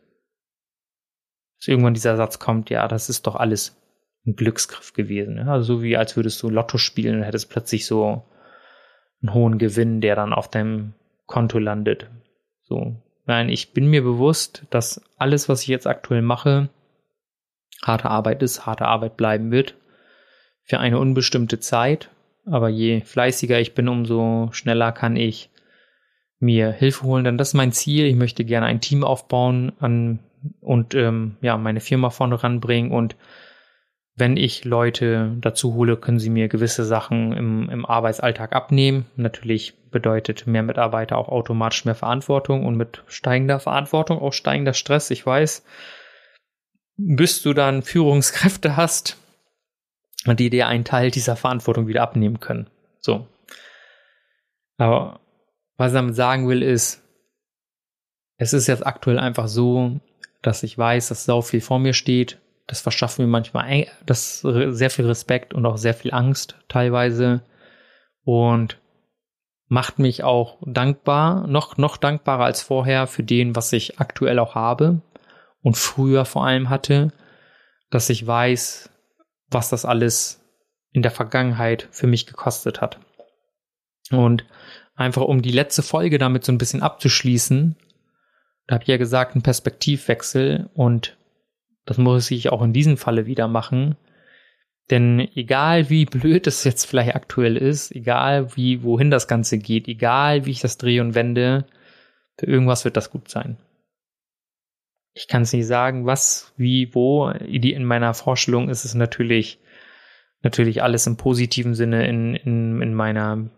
[1.64, 3.74] Dass irgendwann dieser Satz kommt, ja, das ist doch alles
[4.26, 5.38] ein Glücksgriff gewesen.
[5.38, 5.46] Ja?
[5.46, 8.22] Also so wie als würdest du Lotto spielen und hättest plötzlich so
[9.22, 10.92] einen hohen Gewinn, der dann auf deinem
[11.24, 12.10] Konto landet.
[12.64, 12.96] So.
[13.24, 16.68] Nein, ich bin mir bewusst, dass alles, was ich jetzt aktuell mache,
[17.82, 19.74] harte Arbeit ist, harte Arbeit bleiben wird.
[20.64, 22.10] Für eine unbestimmte Zeit.
[22.44, 25.48] Aber je fleißiger ich bin, umso schneller kann ich
[26.40, 27.24] mir Hilfe holen.
[27.24, 28.04] Denn das ist mein Ziel.
[28.04, 30.20] Ich möchte gerne ein Team aufbauen an,
[30.60, 33.16] und ähm, ja, meine Firma vorne ranbringen und
[34.16, 39.06] wenn ich Leute dazu hole, können sie mir gewisse Sachen im, im Arbeitsalltag abnehmen.
[39.16, 45.10] Natürlich bedeutet mehr Mitarbeiter auch automatisch mehr Verantwortung und mit steigender Verantwortung auch steigender Stress.
[45.10, 45.64] Ich weiß,
[46.96, 49.16] bis du dann Führungskräfte hast,
[50.26, 52.68] die dir einen Teil dieser Verantwortung wieder abnehmen können.
[53.00, 53.26] So.
[54.76, 55.20] Aber
[55.76, 57.02] was ich damit sagen will, ist,
[58.36, 60.00] es ist jetzt aktuell einfach so,
[60.46, 64.90] dass ich weiß, dass sau viel vor mir steht, das verschafft mir manchmal das sehr
[64.90, 67.42] viel Respekt und auch sehr viel Angst teilweise.
[68.24, 68.78] und
[69.68, 74.54] macht mich auch dankbar, noch, noch dankbarer als vorher für den, was ich aktuell auch
[74.54, 75.00] habe
[75.62, 77.12] und früher vor allem hatte,
[77.90, 78.90] dass ich weiß,
[79.48, 80.44] was das alles
[80.92, 83.00] in der Vergangenheit für mich gekostet hat.
[84.10, 84.44] Und
[84.94, 87.76] einfach um die letzte Folge damit so ein bisschen abzuschließen,
[88.70, 91.16] habe ich ja gesagt, ein Perspektivwechsel und
[91.84, 93.96] das muss ich auch in diesem Falle wieder machen.
[94.90, 99.88] Denn egal wie blöd es jetzt vielleicht aktuell ist, egal wie, wohin das Ganze geht,
[99.88, 101.66] egal wie ich das drehe und wende,
[102.38, 103.56] für irgendwas wird das gut sein.
[105.14, 107.28] Ich kann es nicht sagen, was, wie, wo.
[107.28, 109.60] In meiner Vorstellung ist es natürlich,
[110.42, 113.48] natürlich alles im positiven Sinne in, in, in meiner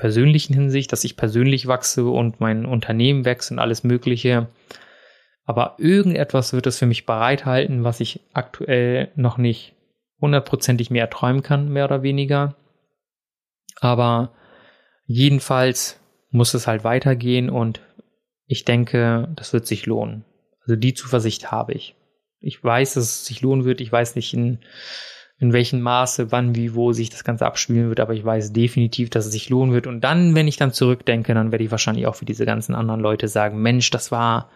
[0.00, 4.48] persönlichen Hinsicht, dass ich persönlich wachse und mein Unternehmen wächst und alles Mögliche.
[5.44, 9.74] Aber irgendetwas wird es für mich bereithalten, was ich aktuell noch nicht
[10.18, 12.56] hundertprozentig mehr träumen kann, mehr oder weniger.
[13.78, 14.32] Aber
[15.04, 17.82] jedenfalls muss es halt weitergehen und
[18.46, 20.24] ich denke, das wird sich lohnen.
[20.62, 21.94] Also die Zuversicht habe ich.
[22.40, 23.82] Ich weiß, dass es sich lohnen wird.
[23.82, 24.60] Ich weiß nicht, in
[25.40, 29.08] in welchem Maße, wann, wie, wo sich das Ganze abspielen wird, aber ich weiß definitiv,
[29.08, 29.86] dass es sich lohnen wird.
[29.86, 33.00] Und dann, wenn ich dann zurückdenke, dann werde ich wahrscheinlich auch für diese ganzen anderen
[33.00, 34.50] Leute sagen, Mensch, das war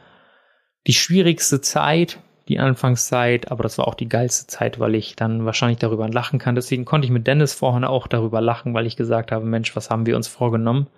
[0.86, 2.18] die schwierigste Zeit,
[2.48, 6.38] die Anfangszeit, aber das war auch die geilste Zeit, weil ich dann wahrscheinlich darüber lachen
[6.38, 6.54] kann.
[6.54, 9.88] Deswegen konnte ich mit Dennis vorhin auch darüber lachen, weil ich gesagt habe, Mensch, was
[9.88, 10.88] haben wir uns vorgenommen?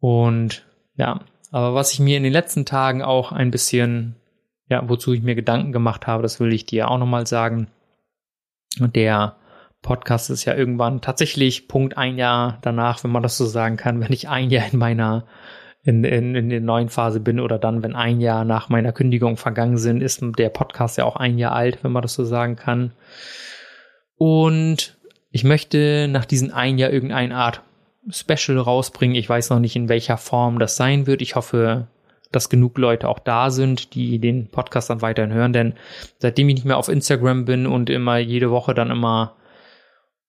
[0.00, 0.64] Und
[0.96, 1.20] ja,
[1.52, 4.16] aber was ich mir in den letzten Tagen auch ein bisschen,
[4.70, 7.68] ja, wozu ich mir Gedanken gemacht habe, das will ich dir auch nochmal sagen
[8.78, 9.36] der
[9.82, 14.00] Podcast ist ja irgendwann tatsächlich Punkt ein Jahr danach, wenn man das so sagen kann,
[14.00, 15.26] wenn ich ein Jahr in meiner
[15.86, 19.36] in, in, in der neuen Phase bin oder dann, wenn ein Jahr nach meiner Kündigung
[19.36, 22.56] vergangen sind, ist der Podcast ja auch ein Jahr alt, wenn man das so sagen
[22.56, 22.92] kann.
[24.16, 24.96] Und
[25.30, 27.62] ich möchte nach diesem ein Jahr irgendeine Art
[28.10, 29.16] Special rausbringen.
[29.16, 31.22] Ich weiß noch nicht, in welcher Form das sein wird.
[31.22, 31.86] Ich hoffe,
[32.32, 35.52] dass genug Leute auch da sind, die den Podcast dann weiterhin hören.
[35.52, 35.74] Denn
[36.18, 39.36] seitdem ich nicht mehr auf Instagram bin und immer jede Woche dann immer,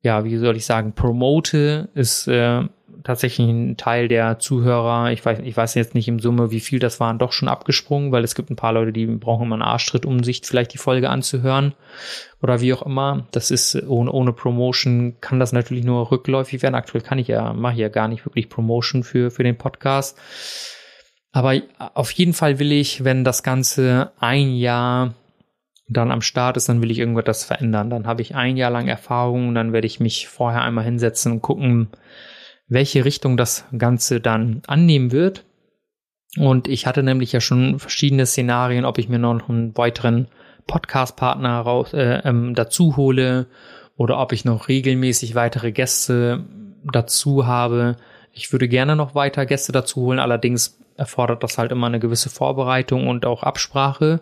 [0.01, 2.63] ja, wie soll ich sagen, promote, ist äh,
[3.03, 6.79] tatsächlich ein Teil der Zuhörer, ich weiß, ich weiß jetzt nicht im Summe, wie viel
[6.79, 9.61] das waren, doch schon abgesprungen, weil es gibt ein paar Leute, die brauchen immer einen
[9.61, 11.73] Arschtritt, um sich vielleicht die Folge anzuhören
[12.41, 13.27] oder wie auch immer.
[13.31, 16.75] Das ist ohne, ohne Promotion kann das natürlich nur rückläufig werden.
[16.75, 20.17] Aktuell kann ich ja, mache ich ja gar nicht wirklich Promotion für, für den Podcast.
[21.31, 21.59] Aber
[21.93, 25.13] auf jeden Fall will ich, wenn das Ganze ein Jahr
[25.89, 27.89] dann am Start ist, dann will ich irgendwas verändern.
[27.89, 31.31] Dann habe ich ein Jahr lang Erfahrung und dann werde ich mich vorher einmal hinsetzen
[31.33, 31.89] und gucken,
[32.67, 35.45] welche Richtung das Ganze dann annehmen wird.
[36.37, 40.27] Und ich hatte nämlich ja schon verschiedene Szenarien, ob ich mir noch einen weiteren
[40.67, 43.47] Podcast-Partner raus, äh, ähm, dazu hole
[43.95, 46.45] oder ob ich noch regelmäßig weitere Gäste
[46.83, 47.95] dazu habe.
[48.33, 52.29] Ich würde gerne noch weiter Gäste dazu holen, allerdings erfordert das halt immer eine gewisse
[52.29, 54.21] Vorbereitung und auch Absprache.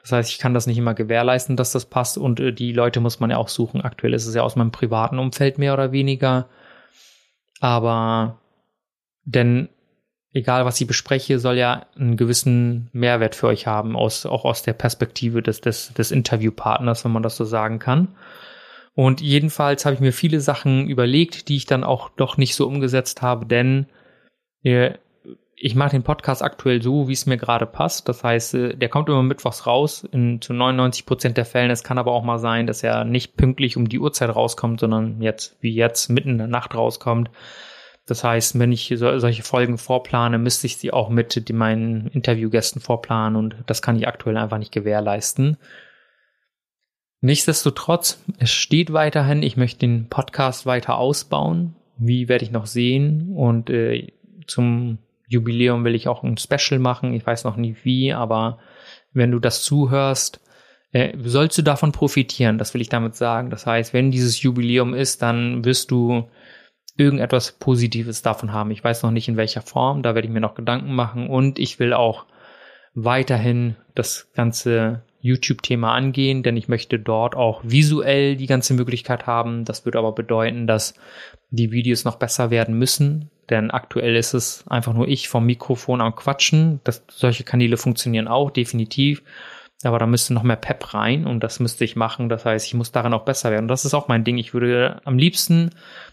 [0.00, 3.00] Das heißt, ich kann das nicht immer gewährleisten, dass das passt und äh, die Leute
[3.00, 3.80] muss man ja auch suchen.
[3.80, 6.48] Aktuell ist es ja aus meinem privaten Umfeld mehr oder weniger.
[7.60, 8.38] Aber
[9.24, 9.68] denn
[10.32, 14.62] egal was ich bespreche, soll ja einen gewissen Mehrwert für euch haben, aus, auch aus
[14.62, 18.16] der Perspektive des, des, des Interviewpartners, wenn man das so sagen kann.
[18.94, 22.66] Und jedenfalls habe ich mir viele Sachen überlegt, die ich dann auch doch nicht so
[22.66, 23.86] umgesetzt habe, denn
[24.62, 24.98] ihr
[25.60, 28.08] ich mache den Podcast aktuell so, wie es mir gerade passt.
[28.08, 31.70] Das heißt, äh, der kommt immer mittwochs raus, in, zu 99 Prozent der Fällen.
[31.70, 35.20] Es kann aber auch mal sein, dass er nicht pünktlich um die Uhrzeit rauskommt, sondern
[35.20, 37.30] jetzt, wie jetzt, mitten in der Nacht rauskommt.
[38.06, 42.80] Das heißt, wenn ich so, solche Folgen vorplane, müsste ich sie auch mit meinen Interviewgästen
[42.80, 45.58] vorplanen und das kann ich aktuell einfach nicht gewährleisten.
[47.20, 51.74] Nichtsdestotrotz, es steht weiterhin, ich möchte den Podcast weiter ausbauen.
[51.98, 53.32] Wie werde ich noch sehen?
[53.34, 54.12] Und äh,
[54.46, 54.98] zum
[55.28, 57.12] Jubiläum will ich auch ein Special machen.
[57.12, 58.58] Ich weiß noch nie wie, aber
[59.12, 60.40] wenn du das zuhörst,
[60.92, 62.58] äh, sollst du davon profitieren.
[62.58, 63.50] Das will ich damit sagen.
[63.50, 66.28] Das heißt, wenn dieses Jubiläum ist, dann wirst du
[66.96, 68.70] irgendetwas Positives davon haben.
[68.70, 70.02] Ich weiß noch nicht in welcher Form.
[70.02, 71.28] Da werde ich mir noch Gedanken machen.
[71.28, 72.26] Und ich will auch
[72.94, 79.64] weiterhin das ganze YouTube-Thema angehen, denn ich möchte dort auch visuell die ganze Möglichkeit haben.
[79.64, 80.94] Das würde aber bedeuten, dass
[81.50, 86.00] die Videos noch besser werden müssen, denn aktuell ist es einfach nur ich vom Mikrofon
[86.00, 86.80] am Quatschen.
[86.84, 89.22] Das, solche Kanäle funktionieren auch, definitiv.
[89.84, 92.28] Aber da müsste noch mehr Pep rein und das müsste ich machen.
[92.28, 93.64] Das heißt, ich muss darin auch besser werden.
[93.64, 94.36] Und das ist auch mein Ding.
[94.36, 95.70] Ich würde am liebsten,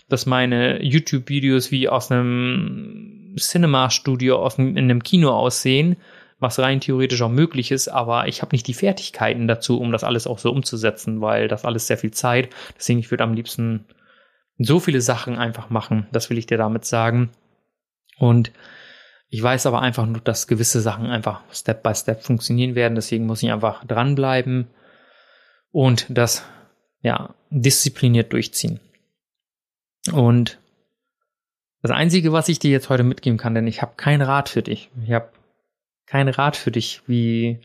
[0.08, 5.98] dass meine YouTube-Videos wie aus einem Cinema-Studio in einem Kino aussehen,
[6.40, 10.04] was rein theoretisch auch möglich ist, aber ich habe nicht die Fertigkeiten dazu, um das
[10.04, 12.50] alles auch so umzusetzen, weil das alles sehr viel Zeit.
[12.78, 13.86] Deswegen, ich würde am liebsten
[14.58, 16.08] so viele Sachen einfach machen.
[16.12, 17.32] Das will ich dir damit sagen.
[18.18, 18.51] Und
[19.30, 22.95] ich weiß aber einfach nur, dass gewisse Sachen einfach Step by Step funktionieren werden.
[22.95, 24.68] Deswegen muss ich einfach dranbleiben
[25.72, 26.45] und das
[27.01, 28.80] ja diszipliniert durchziehen.
[30.14, 30.60] Und
[31.82, 34.62] das Einzige, was ich dir jetzt heute mitgeben kann, denn ich habe keinen Rat für
[34.62, 34.89] dich.
[35.03, 35.30] Ich habe
[36.06, 37.60] keinen Rat für dich, wie,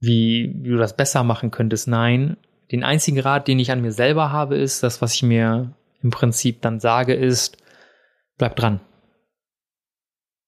[0.00, 1.86] wie, wie du das besser machen könntest.
[1.86, 2.36] Nein,
[2.72, 6.10] den einzigen Rat, den ich an mir selber habe, ist, das, was ich mir im
[6.10, 7.56] Prinzip dann sage, ist,
[8.36, 8.80] bleib dran.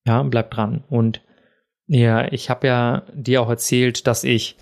[0.07, 0.85] Ja, bleib dran.
[0.89, 1.23] Und
[1.87, 4.57] ja, ich habe ja dir auch erzählt, dass ich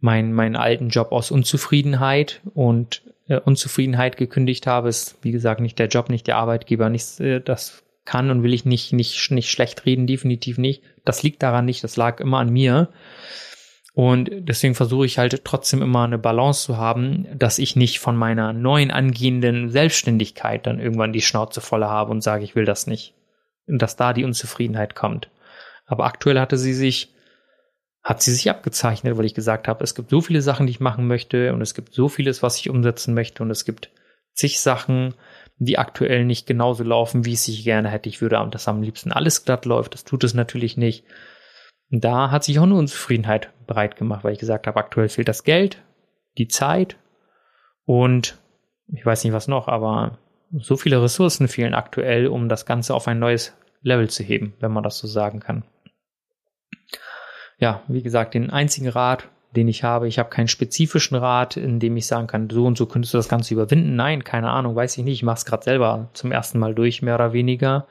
[0.00, 5.78] meinen meinen alten Job aus Unzufriedenheit und äh, Unzufriedenheit gekündigt habe, ist wie gesagt nicht
[5.78, 9.50] der Job, nicht der Arbeitgeber, nicht äh, das kann und will ich nicht nicht nicht
[9.50, 10.82] schlecht reden, definitiv nicht.
[11.04, 12.88] Das liegt daran nicht, das lag immer an mir.
[13.94, 18.16] Und deswegen versuche ich halt trotzdem immer eine Balance zu haben, dass ich nicht von
[18.16, 22.86] meiner neuen angehenden Selbstständigkeit dann irgendwann die Schnauze voller habe und sage, ich will das
[22.86, 23.14] nicht.
[23.66, 25.28] Und dass da die Unzufriedenheit kommt.
[25.86, 27.12] Aber aktuell hatte sie sich
[28.02, 30.80] hat sie sich abgezeichnet, weil ich gesagt habe, es gibt so viele Sachen, die ich
[30.80, 33.90] machen möchte und es gibt so vieles, was ich umsetzen möchte und es gibt
[34.34, 35.14] zig Sachen,
[35.58, 38.08] die aktuell nicht genauso laufen, wie es ich gerne hätte.
[38.08, 39.94] Ich würde dass am liebsten alles glatt läuft.
[39.94, 41.04] Das tut es natürlich nicht.
[41.92, 45.44] Da hat sich auch eine Unzufriedenheit breit gemacht, weil ich gesagt habe, aktuell fehlt das
[45.44, 45.82] Geld,
[46.38, 46.96] die Zeit
[47.84, 48.38] und
[48.88, 50.18] ich weiß nicht was noch, aber
[50.50, 54.72] so viele Ressourcen fehlen aktuell, um das Ganze auf ein neues Level zu heben, wenn
[54.72, 55.64] man das so sagen kann
[57.62, 60.08] ja, wie gesagt, den einzigen Rat, den ich habe.
[60.08, 63.18] Ich habe keinen spezifischen Rat, in dem ich sagen kann, so und so könntest du
[63.18, 63.94] das Ganze überwinden.
[63.94, 65.14] Nein, keine Ahnung, weiß ich nicht.
[65.14, 67.86] Ich mache es gerade selber zum ersten Mal durch, mehr oder weniger.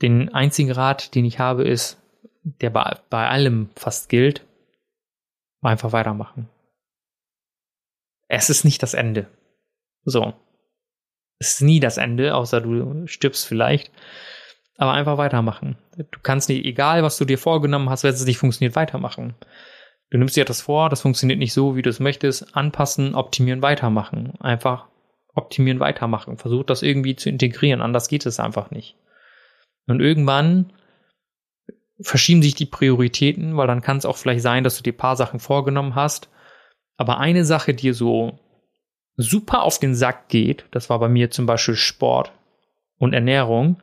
[0.00, 2.01] Den einzigen Rat, den ich habe, ist,
[2.42, 4.46] der bei, bei allem fast gilt,
[5.60, 6.48] einfach weitermachen.
[8.28, 9.28] Es ist nicht das Ende.
[10.04, 10.34] So.
[11.38, 13.90] Es ist nie das Ende, außer du stirbst vielleicht
[14.82, 15.76] aber einfach weitermachen.
[15.96, 19.34] Du kannst nicht, egal was du dir vorgenommen hast, wenn es nicht funktioniert, weitermachen.
[20.10, 23.62] Du nimmst dir das vor, das funktioniert nicht so, wie du es möchtest, anpassen, optimieren,
[23.62, 24.34] weitermachen.
[24.40, 24.86] Einfach
[25.34, 26.36] optimieren, weitermachen.
[26.36, 28.96] Versuch das irgendwie zu integrieren, anders geht es einfach nicht.
[29.86, 30.72] Und irgendwann
[32.02, 34.98] verschieben sich die Prioritäten, weil dann kann es auch vielleicht sein, dass du dir ein
[34.98, 36.28] paar Sachen vorgenommen hast,
[36.96, 38.38] aber eine Sache dir so
[39.16, 42.32] super auf den Sack geht, das war bei mir zum Beispiel Sport
[42.98, 43.82] und Ernährung,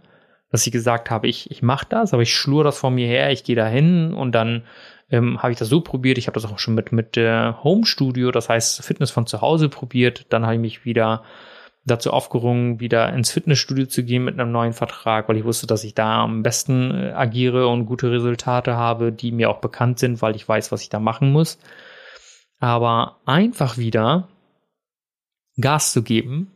[0.52, 3.32] dass ich gesagt habe, ich, ich mache das, aber ich schlur das vor mir her,
[3.32, 4.64] ich gehe da hin und dann
[5.12, 6.18] ähm, habe ich das so probiert.
[6.18, 9.42] Ich habe das auch schon mit, mit äh, Home Studio, das heißt Fitness von zu
[9.42, 10.26] Hause probiert.
[10.30, 11.24] Dann habe ich mich wieder
[11.86, 15.84] dazu aufgerungen, wieder ins Fitnessstudio zu gehen mit einem neuen Vertrag, weil ich wusste, dass
[15.84, 20.22] ich da am besten äh, agiere und gute Resultate habe, die mir auch bekannt sind,
[20.22, 21.58] weil ich weiß, was ich da machen muss.
[22.60, 24.28] Aber einfach wieder
[25.60, 26.52] Gas zu geben.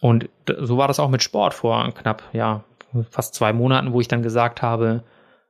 [0.00, 0.28] Und
[0.58, 2.64] so war das auch mit Sport vor knapp, ja,
[3.10, 5.04] fast zwei Monaten, wo ich dann gesagt habe,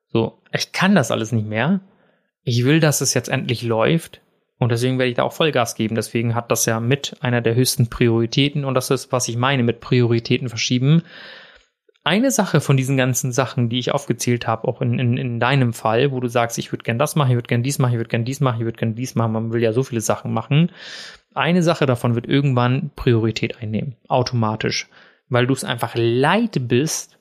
[0.08, 1.80] so, ich kann das alles nicht mehr.
[2.42, 4.20] Ich will, dass es jetzt endlich läuft.
[4.58, 5.94] Und deswegen werde ich da auch Vollgas geben.
[5.94, 8.64] Deswegen hat das ja mit einer der höchsten Prioritäten.
[8.64, 11.02] Und das ist, was ich meine mit Prioritäten verschieben.
[12.04, 15.72] Eine Sache von diesen ganzen Sachen, die ich aufgezählt habe, auch in, in, in deinem
[15.72, 17.98] Fall, wo du sagst, ich würde gern das machen, ich würde gern dies machen, ich
[17.98, 20.32] würde gern dies machen, ich würde gern dies machen, man will ja so viele Sachen
[20.32, 20.70] machen.
[21.34, 24.88] Eine Sache davon wird irgendwann Priorität einnehmen, automatisch,
[25.28, 27.18] weil du es einfach leid bist,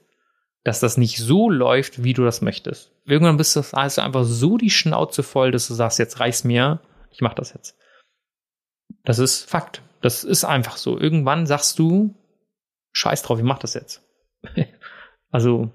[0.63, 2.91] dass das nicht so läuft, wie du das möchtest.
[3.05, 6.79] Irgendwann bist du also einfach so die Schnauze voll, dass du sagst, jetzt reiß mir,
[7.15, 7.77] ich mach das jetzt.
[9.03, 9.81] Das ist Fakt.
[10.01, 10.99] Das ist einfach so.
[10.99, 12.13] Irgendwann sagst du,
[12.91, 14.03] scheiß drauf, ich mach das jetzt.
[15.31, 15.71] also,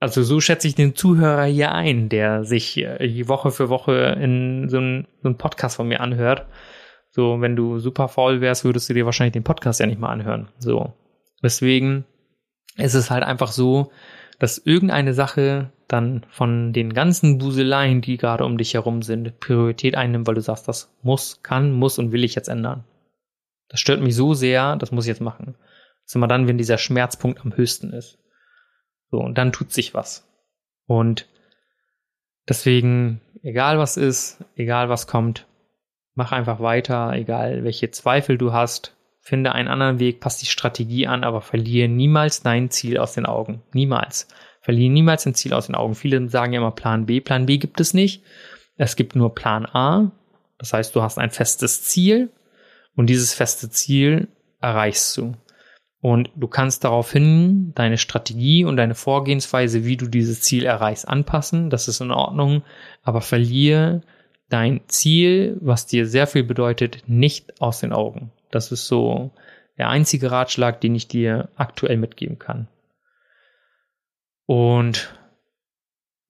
[0.00, 4.68] also so schätze ich den Zuhörer hier ein, der sich äh, Woche für Woche in
[4.68, 6.46] so einen so Podcast von mir anhört.
[7.10, 10.10] So, wenn du super faul wärst, würdest du dir wahrscheinlich den Podcast ja nicht mal
[10.10, 10.48] anhören.
[10.58, 10.94] So.
[11.42, 12.04] Deswegen
[12.76, 13.90] es ist halt einfach so,
[14.38, 19.96] dass irgendeine Sache dann von den ganzen Buseleien, die gerade um dich herum sind, Priorität
[19.96, 22.84] einnimmt, weil du sagst, das muss, kann, muss und will ich jetzt ändern.
[23.68, 25.54] Das stört mich so sehr, das muss ich jetzt machen.
[26.02, 28.18] Das ist immer dann, wenn dieser Schmerzpunkt am höchsten ist.
[29.10, 30.28] So, und dann tut sich was.
[30.86, 31.28] Und
[32.48, 35.46] deswegen, egal was ist, egal was kommt,
[36.14, 38.96] mach einfach weiter, egal welche Zweifel du hast,
[39.26, 43.24] Finde einen anderen Weg, pass die Strategie an, aber verliere niemals dein Ziel aus den
[43.24, 43.62] Augen.
[43.72, 44.28] Niemals.
[44.60, 45.94] Verliere niemals dein Ziel aus den Augen.
[45.94, 47.22] Viele sagen ja immer Plan B.
[47.22, 48.22] Plan B gibt es nicht.
[48.76, 50.12] Es gibt nur Plan A.
[50.58, 52.30] Das heißt, du hast ein festes Ziel
[52.96, 54.28] und dieses feste Ziel
[54.60, 55.32] erreichst du.
[56.02, 61.70] Und du kannst daraufhin deine Strategie und deine Vorgehensweise, wie du dieses Ziel erreichst, anpassen.
[61.70, 62.62] Das ist in Ordnung.
[63.02, 64.02] Aber verliere
[64.48, 68.30] dein Ziel, was dir sehr viel bedeutet, nicht aus den Augen.
[68.50, 69.32] Das ist so
[69.78, 72.68] der einzige Ratschlag, den ich dir aktuell mitgeben kann.
[74.46, 75.14] Und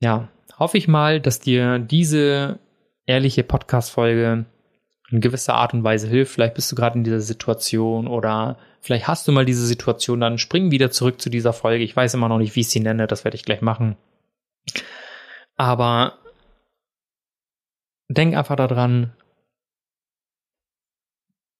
[0.01, 2.59] ja, hoffe ich mal, dass dir diese
[3.07, 4.47] ehrliche Podcast-Folge
[5.11, 6.33] in gewisser Art und Weise hilft.
[6.33, 10.39] Vielleicht bist du gerade in dieser Situation oder vielleicht hast du mal diese Situation, dann
[10.39, 11.85] spring wieder zurück zu dieser Folge.
[11.85, 13.97] Ich weiß immer noch nicht, wie ich sie nenne, das werde ich gleich machen.
[15.57, 16.19] Aber
[18.09, 19.15] denk einfach daran,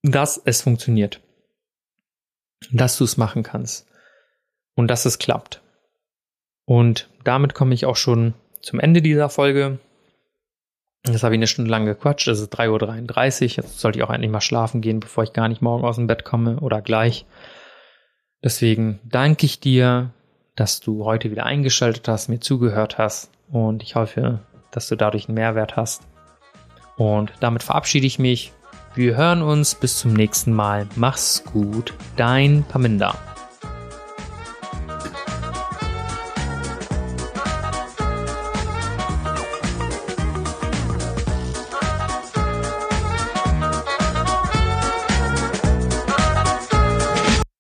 [0.03, 1.21] dass es funktioniert.
[2.71, 3.89] Dass du es machen kannst.
[4.75, 5.63] Und dass es klappt.
[6.67, 9.79] Und damit komme ich auch schon zum Ende dieser Folge.
[11.05, 12.29] Das habe ich eine Stunde lang gequatscht.
[12.29, 13.65] Es ist 3.33 Uhr.
[13.65, 16.07] Jetzt sollte ich auch endlich mal schlafen gehen, bevor ich gar nicht morgen aus dem
[16.07, 17.27] Bett komme oder gleich.
[18.43, 20.11] Deswegen danke ich dir,
[20.57, 24.41] dass du heute wieder eingeschaltet hast, mir zugehört hast und ich hoffe,
[24.71, 26.03] dass du dadurch einen Mehrwert hast.
[26.97, 28.53] Und damit verabschiede ich mich.
[28.95, 30.87] Wir hören uns bis zum nächsten Mal.
[30.95, 33.34] Mach's gut, dein Paminda.